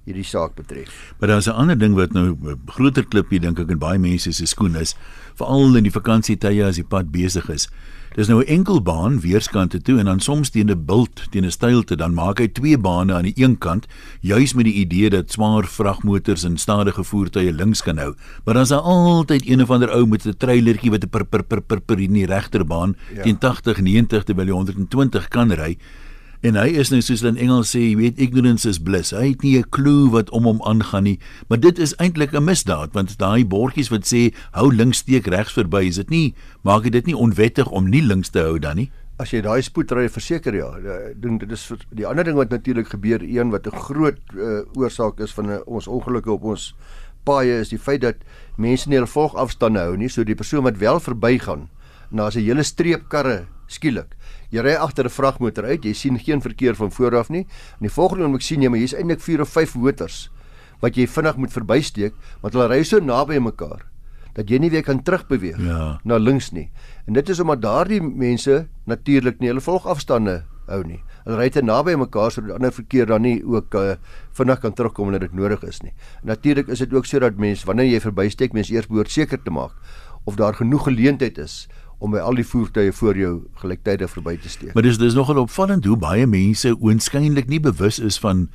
hierdie 0.08 0.24
saak 0.24 0.54
betref. 0.56 1.14
Maar 1.18 1.28
daar's 1.28 1.46
'n 1.46 1.50
ander 1.50 1.78
ding 1.78 1.94
wat 1.94 2.12
nou 2.12 2.36
groter 2.66 3.04
klipie 3.04 3.40
dink 3.40 3.58
ek 3.58 3.70
in 3.70 3.78
baie 3.78 3.98
mense 3.98 4.32
se 4.32 4.46
skoen 4.46 4.76
is, 4.76 4.96
veral 5.34 5.76
in 5.76 5.84
die 5.84 5.92
vakansietye 5.92 6.64
as 6.64 6.76
die 6.76 6.84
pad 6.84 7.12
besig 7.12 7.48
is. 7.48 7.68
Dis 8.16 8.26
nou 8.26 8.40
'n 8.42 8.46
enkel 8.46 8.82
baan 8.82 9.20
weerskante 9.20 9.78
toe 9.82 9.98
en 9.98 10.04
dan 10.04 10.20
soms 10.20 10.50
teen 10.50 10.70
'n 10.70 10.84
bult, 10.84 11.30
teen 11.30 11.44
'n 11.44 11.50
stylte, 11.50 11.96
dan 11.96 12.14
maak 12.14 12.38
hy 12.38 12.48
twee 12.48 12.78
bane 12.78 13.14
aan 13.14 13.22
die 13.22 13.38
een 13.44 13.58
kant, 13.58 13.86
juis 14.20 14.54
met 14.54 14.64
die 14.64 14.74
idee 14.74 15.10
dat 15.10 15.30
swaar 15.30 15.64
vragmotors 15.64 16.44
en 16.44 16.58
stadige 16.58 17.04
voertuie 17.04 17.52
links 17.52 17.82
kan 17.82 17.98
hou. 17.98 18.14
Maar 18.44 18.54
dan 18.54 18.62
is 18.62 18.68
daar 18.68 18.80
altyd 18.80 19.48
een 19.48 19.62
of 19.62 19.70
ander 19.70 19.90
ou 19.90 20.06
met 20.06 20.26
'n 20.26 20.34
treilertjie 20.36 20.90
wat 20.90 21.10
per 21.10 21.24
per 21.24 21.42
per 21.42 21.60
per 21.60 21.80
per 21.80 21.98
in 22.00 22.12
die 22.12 22.26
regterbaan 22.26 22.96
ja. 23.14 23.22
teen 23.22 23.38
80, 23.38 23.80
90 23.80 24.24
terwyl 24.24 24.46
hy 24.46 24.52
120 24.52 25.28
kan 25.28 25.52
ry. 25.52 25.76
En 26.40 26.56
hy 26.56 26.70
is 26.80 26.88
nou 26.88 27.02
soos 27.04 27.20
hulle 27.20 27.34
in 27.34 27.42
Engels 27.44 27.74
sê, 27.74 27.82
jy 27.82 27.96
weet 27.98 28.20
ignorance 28.24 28.64
is 28.64 28.78
bliss. 28.80 29.12
Hy 29.12 29.34
het 29.34 29.42
nie 29.44 29.58
'n 29.58 29.68
klou 29.76 30.08
wat 30.08 30.30
om 30.32 30.48
hom 30.48 30.62
aangaan 30.64 31.04
nie, 31.04 31.18
maar 31.48 31.60
dit 31.60 31.78
is 31.78 31.92
eintlik 32.00 32.32
'n 32.32 32.44
misdaad 32.44 32.94
want 32.94 33.18
daai 33.18 33.44
bordjies 33.44 33.90
wat 33.90 34.08
sê 34.08 34.32
hou 34.52 34.72
links 34.72 35.04
steek 35.04 35.26
regs 35.26 35.52
verby, 35.52 35.88
is 35.88 35.96
dit 35.96 36.10
nie 36.10 36.34
maak 36.64 36.90
dit 36.90 37.06
nie 37.06 37.14
onwettig 37.14 37.68
om 37.68 37.90
nie 37.90 38.00
links 38.00 38.30
te 38.30 38.40
hou 38.40 38.58
dan 38.58 38.76
nie? 38.76 38.90
As 39.18 39.32
jy 39.32 39.42
daai 39.42 39.60
spoedry 39.60 40.08
verseker 40.08 40.54
ja, 40.54 41.12
ding 41.14 41.38
dit 41.40 41.52
is 41.52 41.72
die 41.92 42.06
ander 42.06 42.24
ding 42.24 42.36
wat 42.36 42.48
natuurlik 42.48 42.88
gebeur, 42.88 43.20
een 43.20 43.50
wat 43.50 43.66
'n 43.66 43.76
groot 43.76 44.18
uh, 44.34 44.64
oorsaak 44.74 45.20
is 45.20 45.32
van 45.32 45.50
uh, 45.50 45.58
ons 45.66 45.88
ongelukke 45.88 46.32
op 46.32 46.44
ons 46.44 46.74
paaie 47.24 47.60
is 47.60 47.68
die 47.68 47.78
feit 47.78 48.00
dat 48.00 48.16
mense 48.56 48.88
nie 48.88 48.96
hul 48.96 49.06
volgafstande 49.06 49.80
hou 49.80 49.96
nie, 49.96 50.08
so 50.08 50.24
die 50.24 50.34
persoon 50.34 50.64
wat 50.64 50.78
wel 50.78 51.00
verbygaan, 51.00 51.68
nou 52.10 52.26
as 52.26 52.36
'n 52.36 52.44
hele 52.44 52.62
streep 52.62 53.10
karre 53.10 53.46
skielik 53.70 54.16
Jy 54.50 54.64
ry 54.66 54.74
agter 54.74 55.06
'n 55.06 55.14
vragmotor 55.14 55.64
uit, 55.64 55.84
jy 55.84 55.94
sien 55.94 56.18
geen 56.18 56.42
verkeer 56.42 56.74
van 56.74 56.90
voor 56.90 57.16
af 57.16 57.30
nie. 57.30 57.46
In 57.78 57.86
die 57.86 57.94
volgende 57.94 58.24
oomblik 58.24 58.42
sien 58.42 58.62
jy 58.62 58.68
maar 58.68 58.78
hier's 58.78 58.94
eintlik 58.94 59.20
4 59.20 59.40
of 59.40 59.48
5 59.48 59.74
motors 59.76 60.30
wat 60.80 60.96
jy 60.96 61.06
vinnig 61.06 61.36
moet 61.36 61.52
verbysteek, 61.52 62.14
want 62.40 62.54
hulle 62.54 62.66
ry 62.68 62.82
so 62.82 62.98
naby 62.98 63.38
mekaar 63.38 63.84
dat 64.34 64.48
jy 64.48 64.58
nie 64.58 64.70
weer 64.70 64.82
kan 64.82 65.02
terugbeweeg 65.02 65.58
ja. 65.60 66.00
na 66.04 66.16
links 66.16 66.52
nie. 66.52 66.70
En 67.06 67.12
dit 67.12 67.28
is 67.28 67.40
omdat 67.40 67.60
daardie 67.62 68.00
mense 68.00 68.66
natuurlik 68.86 69.40
nie 69.40 69.48
hulle 69.48 69.60
volgafstande 69.60 70.44
hou 70.66 70.82
nie. 70.82 71.02
Hulle 71.26 71.36
ry 71.36 71.50
te 71.50 71.62
naby 71.62 71.96
mekaar 71.96 72.30
sodat 72.32 72.56
ander 72.56 72.72
verkeer 72.72 73.06
dan 73.06 73.22
nie 73.22 73.42
ook 73.44 73.74
uh, 73.74 73.96
vinnig 74.32 74.60
kan 74.60 74.72
terugkom 74.72 75.10
wanneer 75.10 75.28
dit 75.28 75.34
nodig 75.34 75.62
is 75.62 75.82
nie. 75.82 75.92
Natuurlik 76.24 76.68
is 76.68 76.78
dit 76.78 76.92
ook 76.92 77.06
sodat 77.06 77.36
mense 77.36 77.66
wanneer 77.66 77.86
jy 77.86 78.00
verbysteek, 78.00 78.52
mense 78.52 78.72
eers 78.72 78.88
behoort 78.88 79.10
seker 79.10 79.38
te 79.38 79.50
maak 79.50 79.76
of 80.24 80.36
daar 80.36 80.54
genoeg 80.54 80.84
geleentheid 80.88 81.38
is 81.38 81.68
om 82.00 82.14
by 82.14 82.22
al 82.24 82.38
die 82.40 82.46
voertuie 82.46 82.92
voor 82.96 83.18
jou 83.18 83.32
gelyktydig 83.60 84.10
verby 84.10 84.36
te 84.40 84.48
steek. 84.48 84.74
Maar 84.74 84.88
dis 84.88 84.98
dis 84.98 85.14
nogal 85.14 85.42
opvallend 85.44 85.84
hoe 85.84 85.98
baie 86.00 86.26
mense 86.26 86.72
oënskynlik 86.80 87.48
nie 87.52 87.60
bewus 87.60 88.00
is 88.00 88.18
van 88.18 88.48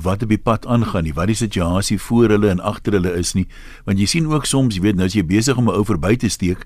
wat 0.00 0.22
op 0.24 0.28
die 0.32 0.40
pad 0.40 0.66
aangaan 0.66 1.04
nie, 1.04 1.14
wat 1.16 1.28
die 1.28 1.36
situasie 1.36 1.98
voor 2.00 2.32
hulle 2.36 2.48
en 2.52 2.60
agter 2.60 2.96
hulle 2.96 3.12
is 3.16 3.34
nie. 3.36 3.46
Want 3.84 4.00
jy 4.00 4.06
sien 4.08 4.28
ook 4.28 4.46
soms, 4.48 4.76
jy 4.76 4.84
weet, 4.84 4.96
nou 5.00 5.08
as 5.08 5.16
jy 5.16 5.24
besig 5.24 5.56
om 5.56 5.68
'n 5.68 5.76
ou 5.76 5.84
verby 5.84 6.16
te 6.16 6.28
steek, 6.28 6.64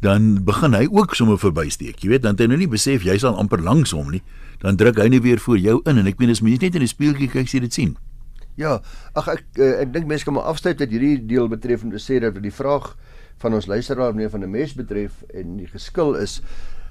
dan 0.00 0.44
begin 0.46 0.74
hy 0.74 0.86
ook 0.90 1.14
sommer 1.18 1.38
verbysteek. 1.38 2.02
Jy 2.02 2.08
weet, 2.08 2.22
dan 2.22 2.36
het 2.36 2.44
hy 2.44 2.46
nou 2.52 2.58
nie 2.58 2.70
besef 2.70 3.02
jy 3.06 3.16
sal 3.18 3.34
amper 3.38 3.62
langs 3.62 3.90
hom 3.96 4.12
nie. 4.14 4.22
Dan 4.62 4.78
druk 4.78 4.98
hy 4.98 5.08
net 5.08 5.22
weer 5.22 5.38
voor 5.42 5.58
jou 5.58 5.80
in 5.90 5.98
en 5.98 6.06
ek 6.06 6.18
meen 6.18 6.30
as 6.30 6.42
mens 6.42 6.62
net 6.62 6.74
in 6.78 6.86
die 6.86 6.90
spieeltjie 6.90 7.30
kyk, 7.32 7.48
sien 7.50 7.66
dit 7.66 7.74
sien. 7.74 7.96
Ja, 8.58 8.80
ag 9.14 9.28
ek 9.28 9.44
ek, 9.54 9.60
ek 9.86 9.92
dink 9.94 10.06
mense 10.10 10.26
kan 10.26 10.34
maar 10.34 10.50
afsluit 10.50 10.78
dat 10.78 10.90
hierdie 10.90 11.18
deel 11.26 11.48
betref 11.50 11.84
om 11.86 11.90
te 11.94 12.02
sê 12.02 12.18
dat 12.22 12.38
die 12.42 12.54
vraag 12.54 12.96
van 13.38 13.54
ons 13.54 13.66
luisteraar 13.66 14.14
meneer 14.14 14.30
van 14.30 14.44
'n 14.44 14.50
mes 14.50 14.74
betref 14.74 15.22
en 15.34 15.56
die 15.56 15.66
geskil 15.66 16.14
is 16.14 16.40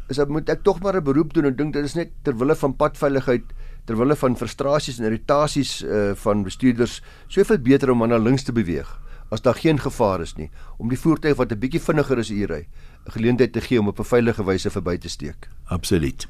is 0.09 0.15
dat 0.15 0.29
moet 0.29 0.49
ek 0.49 0.63
tog 0.63 0.79
maar 0.79 0.95
'n 0.95 1.03
beroep 1.03 1.33
doen 1.33 1.45
en 1.45 1.55
dink 1.55 1.73
dit 1.73 1.83
is 1.83 1.95
net 1.95 2.11
ter 2.23 2.37
wille 2.37 2.55
van 2.55 2.75
padveiligheid 2.75 3.43
ter 3.85 3.97
wille 3.97 4.15
van 4.15 4.37
frustrasies 4.37 4.99
en 4.99 5.05
irritasies 5.05 5.83
uh, 5.83 6.11
van 6.15 6.43
bestuurders 6.43 7.01
soveel 7.27 7.57
beter 7.57 7.91
om 7.91 8.03
aan 8.03 8.09
na 8.09 8.17
links 8.17 8.43
te 8.43 8.51
beweeg 8.51 8.99
as 9.29 9.41
daar 9.41 9.55
geen 9.55 9.79
gevaar 9.79 10.21
is 10.21 10.35
nie 10.35 10.49
om 10.77 10.89
die 10.89 10.99
voertuig 10.99 11.35
wat 11.35 11.51
'n 11.51 11.59
bietjie 11.59 11.81
vinniger 11.81 12.17
is 12.17 12.29
hier 12.29 12.47
ry 12.47 12.67
'n 13.07 13.11
geleentheid 13.11 13.53
te 13.53 13.61
gee 13.61 13.79
om 13.79 13.87
op 13.87 13.99
'n 13.99 14.03
veilige 14.03 14.43
wyse 14.43 14.69
verby 14.69 14.97
te 14.97 15.09
steek. 15.09 15.49
Absoluut. 15.65 16.27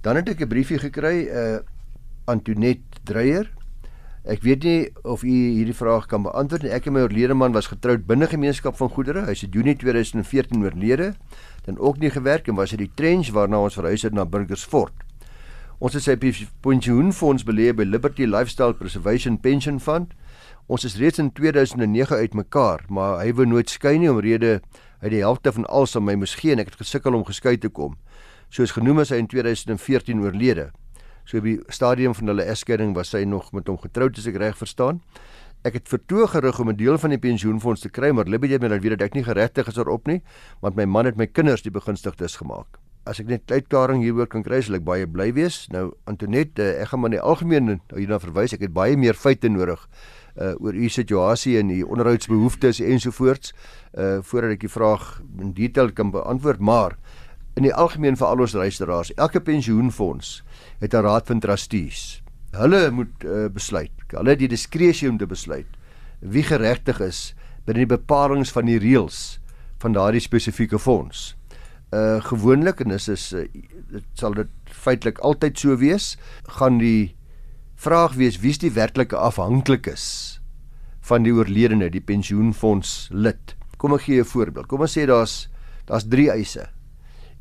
Dan 0.00 0.16
het 0.16 0.28
ek 0.28 0.40
'n 0.40 0.48
briefie 0.48 0.78
gekry 0.78 1.28
uh 1.28 1.58
Antoinette 2.24 3.00
Dreyer 3.04 3.50
Ek 4.28 4.42
weet 4.44 4.64
nie 4.68 4.90
of 5.08 5.22
u 5.24 5.32
hierdie 5.32 5.74
vraag 5.74 6.04
kan 6.06 6.26
beantwoord 6.26 6.66
nie. 6.66 6.72
Ek 6.76 6.90
en 6.90 6.92
my 6.92 7.06
oorlede 7.06 7.34
man 7.34 7.54
was 7.56 7.70
getroud 7.72 8.04
binne 8.04 8.26
gemeenskap 8.28 8.76
van 8.76 8.90
goedere. 8.92 9.22
Hy 9.24 9.32
is 9.32 9.44
in 9.46 9.54
Junie 9.54 9.76
2014 9.80 10.60
oorlede. 10.60 11.14
Dan 11.64 11.78
ook 11.78 11.96
nie 11.98 12.10
gewerk 12.12 12.48
en 12.48 12.58
was 12.60 12.74
hy 12.74 12.82
die 12.82 12.90
trench 13.00 13.32
waarna 13.32 13.62
ons 13.64 13.78
verhuis 13.80 14.04
het 14.04 14.12
na 14.12 14.26
Burgersfort. 14.28 14.92
Ons 15.80 15.96
het 15.96 16.04
sy 16.04 16.18
pensioenfonds 16.60 17.46
belê 17.48 17.70
by 17.72 17.86
Liberty 17.88 18.26
Lifestyle 18.28 18.76
Preservation 18.76 19.38
Pension 19.40 19.80
Fund. 19.80 20.12
Ons 20.68 20.84
is 20.84 20.98
reeds 21.00 21.18
in 21.18 21.32
2009 21.32 22.20
uitmekaar, 22.20 22.84
maar 22.92 23.22
hy 23.24 23.32
wou 23.32 23.46
nooit 23.48 23.72
skei 23.72 23.96
nie 23.98 24.10
omrede 24.12 24.58
hy 25.00 25.14
die 25.14 25.22
helfte 25.24 25.52
van 25.56 25.64
alles 25.72 25.96
aan 25.96 26.04
my 26.04 26.18
moes 26.20 26.36
gee 26.36 26.52
en 26.52 26.60
ek 26.60 26.74
het 26.74 26.82
gesukkel 26.82 27.16
om 27.16 27.24
geskei 27.24 27.56
te 27.56 27.72
kom. 27.72 27.96
Soos 28.52 28.76
genoem 28.76 29.00
is 29.00 29.14
hy 29.14 29.22
in 29.22 29.30
2014 29.32 30.20
oorlede. 30.20 30.68
So 31.30 31.38
die 31.38 31.60
stadium 31.70 32.14
van 32.18 32.32
hulle 32.32 32.42
egskeiding 32.50 32.90
was 32.96 33.12
sy 33.14 33.22
nog 33.22 33.52
met 33.54 33.68
hom 33.70 33.76
getroud 33.78 34.16
as 34.18 34.26
ek 34.26 34.38
reg 34.42 34.56
verstaan. 34.58 34.98
Ek 35.62 35.76
het 35.76 35.86
vertoe 35.92 36.26
gerig 36.26 36.58
om 36.58 36.70
'n 36.72 36.76
deel 36.76 36.98
van 36.98 37.10
die 37.10 37.22
pensioenfonds 37.22 37.82
te 37.82 37.88
kry, 37.88 38.10
maar 38.10 38.26
Libby 38.26 38.48
het 38.48 38.62
my 38.62 38.68
laat 38.68 38.82
weet 38.82 38.98
dat 38.98 39.02
ek 39.02 39.14
nie 39.14 39.22
geregtig 39.22 39.68
is 39.68 39.74
daarop 39.74 40.06
nie, 40.06 40.22
want 40.60 40.74
my 40.74 40.84
man 40.84 41.06
het 41.06 41.16
my 41.16 41.26
kinders 41.26 41.62
die 41.62 41.70
begunstigdes 41.70 42.36
gemaak. 42.36 42.80
As 43.06 43.20
ek 43.20 43.26
net 43.26 43.50
uitklaring 43.50 44.02
hieroor 44.02 44.26
kan 44.26 44.42
kry, 44.42 44.60
sal 44.60 44.74
ek 44.74 44.84
baie 44.84 45.06
bly 45.06 45.32
wees. 45.32 45.68
Nou 45.70 45.92
Antoinette, 46.06 46.62
eh, 46.62 46.82
ek 46.82 46.88
gaan 46.88 47.00
maar 47.00 47.10
in 47.10 47.18
die 47.18 47.22
algemeen 47.22 47.80
hierna 47.94 48.18
verwys. 48.18 48.52
Ek 48.52 48.60
het 48.60 48.72
baie 48.72 48.96
meer 48.96 49.14
feite 49.14 49.48
nodig 49.48 49.88
uh 50.36 50.54
oor 50.60 50.74
u 50.74 50.88
situasie 50.88 51.58
en 51.58 51.70
u 51.70 51.82
onderhoudsbehoeftes 51.82 52.80
ensovoorts 52.80 53.52
uh 53.94 54.18
voordat 54.22 54.50
ek 54.50 54.60
die 54.60 54.68
vraag 54.68 55.22
in 55.38 55.52
detail 55.52 55.92
kan 55.92 56.10
beantwoord, 56.10 56.60
maar 56.60 56.96
in 57.56 57.62
die 57.62 57.74
algemeen 57.74 58.16
vir 58.16 58.26
al 58.26 58.40
ons 58.40 58.52
luisteraars, 58.52 59.14
elke 59.14 59.40
pensioenfonds 59.40 60.42
het 60.80 60.94
'n 60.94 61.04
raad 61.04 61.26
van 61.26 61.40
trustees. 61.40 62.22
Hulle 62.50 62.90
moet 62.90 63.24
uh, 63.24 63.46
besluit. 63.48 63.92
Hulle 64.08 64.30
het 64.30 64.38
die 64.38 64.48
diskresie 64.48 65.08
om 65.08 65.18
te 65.18 65.26
besluit 65.26 65.66
wie 66.20 66.42
geregtig 66.42 67.00
is 67.00 67.34
binne 67.64 67.84
die 67.84 67.96
bepalinge 67.96 68.48
van 68.52 68.68
die 68.68 68.78
reëls 68.80 69.38
van 69.80 69.92
daardie 69.96 70.20
spesifieke 70.20 70.78
fonds. 70.78 71.34
Uh 71.90 72.20
gewoonlik 72.22 72.80
en 72.80 72.92
dis 72.94 73.08
is 73.08 73.32
uh, 73.32 73.46
dit 73.90 74.04
sal 74.14 74.36
dit 74.36 74.50
feitelik 74.64 75.18
altyd 75.26 75.58
so 75.58 75.76
wees, 75.76 76.16
gaan 76.60 76.78
die 76.78 77.16
vraag 77.80 78.14
wees 78.14 78.38
wie's 78.40 78.60
die 78.60 78.72
werklike 78.76 79.16
afhanklikes 79.16 80.40
van 81.00 81.24
die 81.24 81.32
oorledene, 81.32 81.88
die 81.90 82.04
pensioenfonds 82.04 83.08
lid. 83.10 83.56
Kom 83.80 83.94
ek 83.96 84.06
gee 84.06 84.20
'n 84.20 84.24
voorbeeld. 84.28 84.68
Kom 84.68 84.80
ons 84.80 84.96
sê 84.96 85.06
daar's 85.06 85.48
daar's 85.86 86.06
3 86.06 86.30
eise 86.30 86.68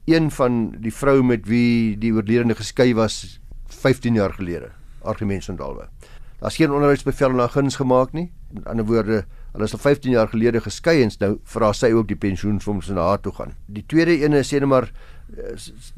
een 0.10 0.32
van 0.32 0.60
die 0.82 0.94
vrou 0.94 1.22
met 1.24 1.48
wie 1.48 1.98
die 2.00 2.12
oorledene 2.14 2.56
geskei 2.58 2.94
was 2.98 3.40
15 3.82 4.18
jaar 4.18 4.34
gelede, 4.34 4.72
argument 5.02 5.44
sondalwe. 5.44 5.88
Daar's 6.40 6.56
geen 6.56 6.72
onderhoudsbevel 6.72 7.36
na 7.36 7.48
guns 7.48 7.76
gemaak 7.76 8.14
nie. 8.16 8.30
Met 8.52 8.66
ander 8.66 8.86
woorde, 8.86 9.24
hulle 9.52 9.68
is 9.68 9.74
al 9.76 9.82
15 9.84 10.12
jaar 10.12 10.30
gelede 10.32 10.62
geskei 10.64 11.02
en 11.04 11.12
nou 11.20 11.34
vra 11.44 11.72
sy 11.76 11.92
ook 11.94 12.08
die 12.08 12.18
pensioenfonds 12.18 12.90
na 12.96 13.10
haar 13.12 13.22
toe 13.22 13.34
gaan. 13.36 13.56
Die 13.68 13.84
tweede 13.88 14.16
ene 14.24 14.44
sê 14.48 14.62
net 14.62 14.72
maar 14.72 14.88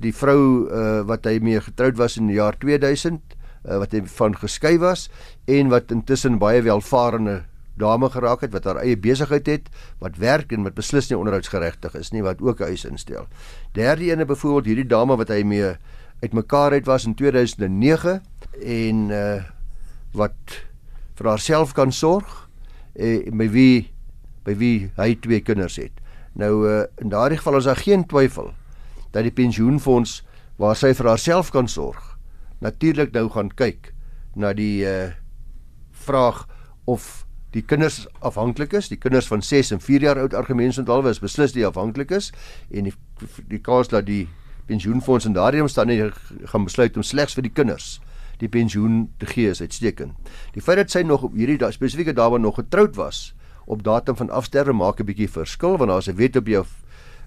die 0.01 0.13
vrou 0.15 0.39
uh, 0.67 1.01
wat 1.07 1.27
hy 1.29 1.37
mee 1.43 1.61
getroud 1.61 1.99
was 1.99 2.17
in 2.19 2.27
die 2.27 2.39
jaar 2.39 2.57
2000 2.59 3.21
uh, 3.21 3.77
wat 3.79 3.93
hy 3.95 4.01
van 4.17 4.35
geskei 4.35 4.75
was 4.81 5.07
en 5.47 5.71
wat 5.71 5.93
intussen 5.95 6.39
baie 6.41 6.63
welvarende 6.65 7.41
dame 7.79 8.09
geraak 8.09 8.41
het 8.41 8.51
wat 8.53 8.65
haar 8.67 8.81
eie 8.83 8.97
besigheid 8.97 9.47
het, 9.47 9.69
wat 9.99 10.19
werk 10.21 10.51
en 10.51 10.63
wat 10.63 10.75
beslis 10.75 11.09
nie 11.09 11.17
onderhoudsgeregtig 11.17 11.95
is 11.99 12.11
nie, 12.11 12.23
wat 12.23 12.41
ook 12.41 12.59
'n 12.61 12.71
eis 12.73 12.85
instel. 12.85 13.27
Derde 13.73 14.11
ene 14.11 14.25
byvoorbeeld 14.25 14.65
hierdie 14.65 14.87
dame 14.87 15.17
wat 15.17 15.29
hy 15.29 15.43
mee 15.43 15.75
uitmekaar 16.21 16.71
uit 16.71 16.85
was 16.85 17.05
in 17.05 17.15
2009 17.15 18.21
en 18.61 19.09
uh 19.09 19.43
wat 20.13 20.67
vir 21.15 21.27
haarself 21.27 21.73
kan 21.73 21.91
sorg 21.91 22.49
en 22.95 23.33
uh, 23.33 23.37
by 23.37 23.49
wie 23.49 23.91
by 24.43 24.55
wie 24.55 24.91
hy 24.97 25.15
twee 25.15 25.39
kinders 25.39 25.75
het. 25.75 25.93
Nou 26.33 26.67
uh 26.67 26.83
in 26.97 27.09
daardie 27.09 27.37
geval 27.37 27.57
is 27.57 27.63
daar 27.63 27.75
geen 27.75 28.05
twyfel 28.05 28.53
dat 29.11 29.23
die 29.23 29.31
pensioenfonds 29.31 30.23
waar 30.57 30.75
sy 30.75 30.93
vir 30.93 31.07
haarself 31.07 31.51
kan 31.51 31.67
sorg 31.67 32.11
natuurlik 32.61 33.11
nou 33.17 33.27
gaan 33.33 33.49
kyk 33.57 33.91
na 34.37 34.53
die 34.53 34.85
uh 34.85 35.11
vraag 36.01 36.47
of 36.89 37.25
die 37.51 37.61
kinders 37.61 38.07
afhanklik 38.19 38.73
is, 38.73 38.87
die 38.87 38.97
kinders 38.97 39.27
van 39.27 39.41
6 39.41 39.71
en 39.71 39.81
4 39.81 40.01
jaar 40.01 40.19
oud 40.19 40.33
argumente 40.33 40.79
onthaalwe 40.79 41.09
is 41.09 41.19
beslis 41.19 41.51
die 41.51 41.65
afhanklik 41.67 42.11
is 42.11 42.31
en 42.71 42.83
die 42.83 42.95
die 43.47 43.59
kans 43.59 43.91
dat 43.91 44.05
die 44.05 44.27
pensioenfonds 44.65 45.25
in 45.25 45.33
daardie 45.33 45.61
omstandighede 45.61 46.47
gaan 46.47 46.63
besluit 46.63 46.95
om 46.97 47.03
slegs 47.03 47.35
vir 47.37 47.43
die 47.43 47.53
kinders 47.53 47.99
die 48.41 48.49
pensioen 48.49 49.09
te 49.21 49.27
gee 49.29 49.51
is 49.51 49.61
uitstekend. 49.61 50.15
Die 50.55 50.63
feit 50.65 50.79
dat 50.81 50.93
sy 50.93 51.03
nog 51.05 51.27
op 51.27 51.35
hierdie 51.37 51.59
spesifieke 51.73 52.15
dame 52.17 52.39
nog 52.41 52.57
getroud 52.57 52.97
was 52.97 53.31
op 53.69 53.83
datum 53.85 54.17
van 54.17 54.31
afsterwe 54.33 54.73
maak 54.73 54.99
'n 54.99 55.05
bietjie 55.05 55.29
verskil 55.29 55.77
want 55.77 55.91
daar's 55.91 56.09
'n 56.09 56.15
wet 56.15 56.35
op 56.35 56.47
jou 56.47 56.65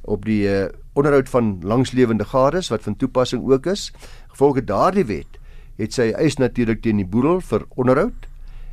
op 0.04 0.24
die 0.24 0.44
uh, 0.44 0.68
onderhoud 0.92 1.28
van 1.28 1.60
langslewende 1.62 2.24
gades 2.24 2.68
wat 2.68 2.82
van 2.82 2.96
toepassing 2.96 3.42
ook 3.50 3.66
is. 3.66 3.92
Gevolge 4.28 4.64
daardie 4.64 5.04
wet 5.04 5.38
het 5.76 5.92
sy 5.92 6.12
eis 6.12 6.36
natuurlik 6.36 6.82
teen 6.82 6.96
die 6.96 7.06
boedel 7.06 7.40
vir 7.40 7.64
onderhoud 7.74 8.28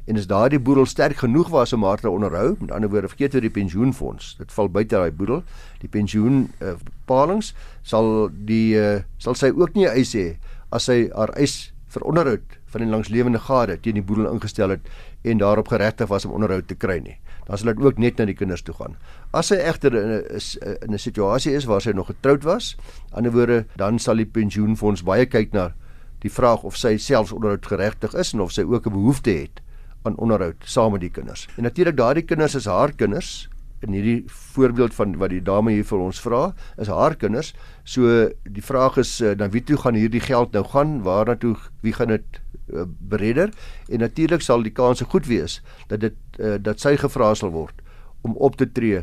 en 0.06 0.18
as 0.18 0.28
daardie 0.28 0.60
boedel 0.60 0.86
sterk 0.90 1.22
genoeg 1.22 1.50
was 1.54 1.74
om 1.74 1.84
haar 1.84 2.02
te 2.02 2.10
onderhou, 2.10 2.56
met 2.60 2.72
ander 2.72 2.90
woorde 2.90 3.12
vergeet 3.12 3.36
oor 3.36 3.46
die 3.46 3.54
pensioenfonds. 3.54 4.36
Dit 4.40 4.54
val 4.56 4.70
buite 4.70 4.96
daai 4.96 5.12
boedel. 5.12 5.44
Die 5.82 5.90
pensioen 5.90 6.48
uh, 6.60 6.74
bepalings 6.84 7.54
sal 7.84 8.30
die 8.34 8.74
uh, 8.80 9.02
sal 9.22 9.38
sy 9.38 9.52
ook 9.54 9.78
nie 9.78 9.88
eis 9.90 10.16
hê 10.18 10.34
as 10.72 10.88
sy 10.90 11.06
haar 11.14 11.34
eis 11.38 11.72
vir 11.92 12.06
onderhoud 12.08 12.58
van 12.72 12.86
die 12.86 12.90
langslewende 12.90 13.42
gade 13.44 13.76
teen 13.84 13.98
die 14.00 14.06
boedel 14.06 14.30
ingestel 14.32 14.72
het 14.72 14.88
en 15.28 15.42
daarop 15.42 15.68
geregtig 15.68 16.08
was 16.10 16.26
om 16.26 16.38
onderhoud 16.38 16.68
te 16.68 16.78
kry 16.80 17.02
nie. 17.04 17.18
Dan 17.48 17.60
sal 17.60 17.74
dit 17.74 17.84
ook 17.84 18.00
net 18.00 18.18
na 18.18 18.26
die 18.30 18.38
kinders 18.38 18.64
toe 18.64 18.76
gaan. 18.78 18.96
As 19.36 19.52
sy 19.52 19.60
egter 19.60 19.96
in 19.96 20.12
'n 20.24 20.78
in 20.82 20.94
'n 20.94 21.00
situasie 21.00 21.54
is 21.54 21.66
waar 21.66 21.82
sy 21.82 21.92
nog 21.92 22.08
getroud 22.08 22.44
was, 22.44 22.78
ander 23.12 23.32
woorde, 23.32 23.66
dan 23.76 24.00
sal 24.00 24.16
die 24.16 24.26
pensioenfonds 24.26 25.04
baie 25.04 25.26
kyk 25.26 25.54
na 25.54 25.74
die 26.22 26.32
vraag 26.32 26.64
of 26.64 26.78
sy 26.78 26.98
selfs 26.98 27.32
onderhoud 27.32 27.66
geregtig 27.66 28.14
is 28.14 28.34
en 28.34 28.42
of 28.42 28.52
sy 28.52 28.62
ook 28.62 28.88
'n 28.88 28.94
behoefte 28.94 29.32
het 29.32 29.62
aan 30.04 30.18
onderhoud 30.18 30.64
saam 30.66 30.96
met 30.96 31.02
die 31.02 31.14
kinders. 31.14 31.48
En 31.58 31.64
natuurlik 31.64 31.98
daardie 31.98 32.26
kinders 32.26 32.56
is 32.56 32.66
haar 32.66 32.94
kinders. 32.98 33.50
In 33.82 33.96
hierdie 33.98 34.24
voorbeeld 34.30 34.94
van 34.94 35.16
wat 35.18 35.34
die 35.34 35.42
dame 35.42 35.72
hier 35.74 35.86
vir 35.86 36.02
ons 36.02 36.20
vra, 36.22 36.42
is 36.78 36.90
haar 36.90 37.16
kinders. 37.18 37.54
So 37.84 38.30
die 38.46 38.64
vraag 38.66 39.00
is 39.02 39.16
dan 39.18 39.50
wie 39.54 39.64
toe 39.66 39.78
gaan 39.82 39.98
hierdie 39.98 40.22
geld 40.22 40.54
nou 40.54 40.64
gaan? 40.70 41.00
Waar 41.06 41.32
na 41.32 41.36
toe 41.36 41.56
wie 41.82 41.94
gaan 41.94 42.14
dit 42.14 42.42
uh, 42.70 42.86
beredder? 42.86 43.54
En 43.90 44.06
natuurlik 44.06 44.46
sal 44.46 44.62
die 44.62 44.74
kans 44.74 45.02
goed 45.02 45.26
wees 45.26 45.62
dat 45.90 46.06
dit 46.06 46.18
uh, 46.38 46.58
dat 46.62 46.82
sy 46.82 46.94
gevra 46.98 47.34
sal 47.36 47.54
word 47.54 47.82
om 48.22 48.38
op 48.38 48.58
te 48.58 48.70
tree 48.70 49.02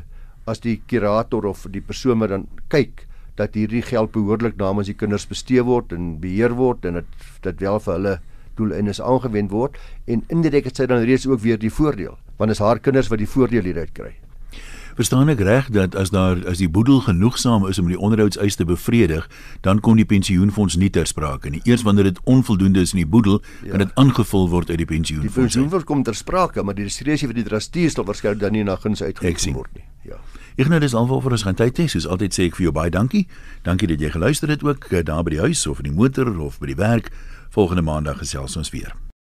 as 0.49 0.63
die 0.65 0.79
kurator 0.89 1.47
of 1.51 1.67
die 1.73 1.83
persoon 1.85 2.23
wat 2.23 2.33
dan 2.33 2.47
kyk 2.73 3.05
dat 3.39 3.55
hierdie 3.55 3.85
geld 3.87 4.13
behoorlik 4.15 4.57
namens 4.59 4.91
die 4.91 4.97
kinders 4.99 5.29
bestee 5.31 5.63
word 5.65 5.93
en 5.95 6.17
beheer 6.23 6.55
word 6.59 6.87
en 6.89 7.01
dit 7.01 7.29
dit 7.45 7.65
wel 7.67 7.79
vir 7.85 7.95
hulle 7.95 8.15
doeleindes 8.59 9.01
aangewend 9.01 9.55
word 9.55 9.79
en 10.07 10.25
indirek 10.29 10.71
het 10.71 10.83
sy 10.83 10.87
dan 10.91 11.07
reeds 11.07 11.27
ook 11.27 11.41
weer 11.47 11.59
die 11.59 11.73
voordeel 11.73 12.19
want 12.39 12.55
is 12.55 12.63
haar 12.63 12.79
kinders 12.79 13.11
wat 13.11 13.19
die 13.19 13.29
voordeel 13.29 13.67
hieruit 13.67 13.93
kry. 13.93 14.15
Verstaan 14.99 15.31
ek 15.31 15.39
reg 15.47 15.69
dat 15.71 15.95
as 15.95 16.11
daar 16.11 16.41
as 16.51 16.59
die 16.59 16.67
boedel 16.75 16.99
genoegsaam 17.07 17.69
is 17.71 17.79
om 17.79 17.87
die 17.87 17.99
onderhoudseis 17.99 18.57
te 18.59 18.65
bevredig, 18.67 19.29
dan 19.63 19.79
kom 19.79 19.95
die 19.95 20.07
pensioenfonds 20.07 20.75
nie 20.75 20.89
ter 20.91 21.07
sprake 21.07 21.53
nie. 21.55 21.61
Eers 21.71 21.85
wanneer 21.87 22.09
dit 22.09 22.19
onvoldoende 22.27 22.83
is 22.83 22.97
in 22.97 23.05
die 23.05 23.07
boedel, 23.07 23.39
ja. 23.63 23.77
kan 23.77 23.85
dit 23.85 23.93
aangevul 23.95 24.49
word 24.51 24.73
uit 24.73 24.81
die 24.83 24.89
pensioenfonds. 24.91 25.35
Die 25.35 25.43
pensioenfonds 25.43 25.87
kom 25.87 26.03
ter 26.03 26.19
sprake, 26.19 26.67
maar 26.67 26.75
die 26.75 26.89
diskresie 26.89 27.31
van 27.31 27.39
die 27.39 27.47
trustees 27.47 27.95
sal 27.95 28.09
waarskynlik 28.11 28.43
dan 28.43 28.59
nie 28.59 28.67
na 28.67 28.75
guns 28.75 29.03
uitgevoer 29.05 29.55
word 29.61 29.79
nie. 29.79 29.87
Ja. 30.11 30.19
Nou 30.67 30.81
dis 30.83 30.95
alvoor 30.99 31.23
vir 31.23 31.37
ons 31.37 31.47
gaan 31.47 31.55
tyd 31.55 31.79
hê. 31.79 31.87
Soos 31.87 32.09
altyd 32.11 32.35
sê 32.35 32.49
ek 32.51 32.57
vir 32.59 32.65
jou 32.67 32.75
baie 32.75 32.91
dankie. 32.91 33.29
Dankie 33.63 33.87
dat 33.93 34.03
jy 34.03 34.11
geluister 34.11 34.51
het 34.51 34.65
ook 34.67 34.89
eh, 34.91 35.05
daar 35.07 35.23
by 35.23 35.37
die 35.37 35.45
huis 35.47 35.63
of 35.71 35.79
in 35.79 35.93
die 35.93 35.95
motor 35.95 36.33
of 36.43 36.59
by 36.59 36.73
die 36.73 36.81
werk. 36.81 37.13
Volgende 37.49 37.83
maandag 37.83 38.19
gesels 38.19 38.57
ons 38.57 38.71
weer. 38.71 39.08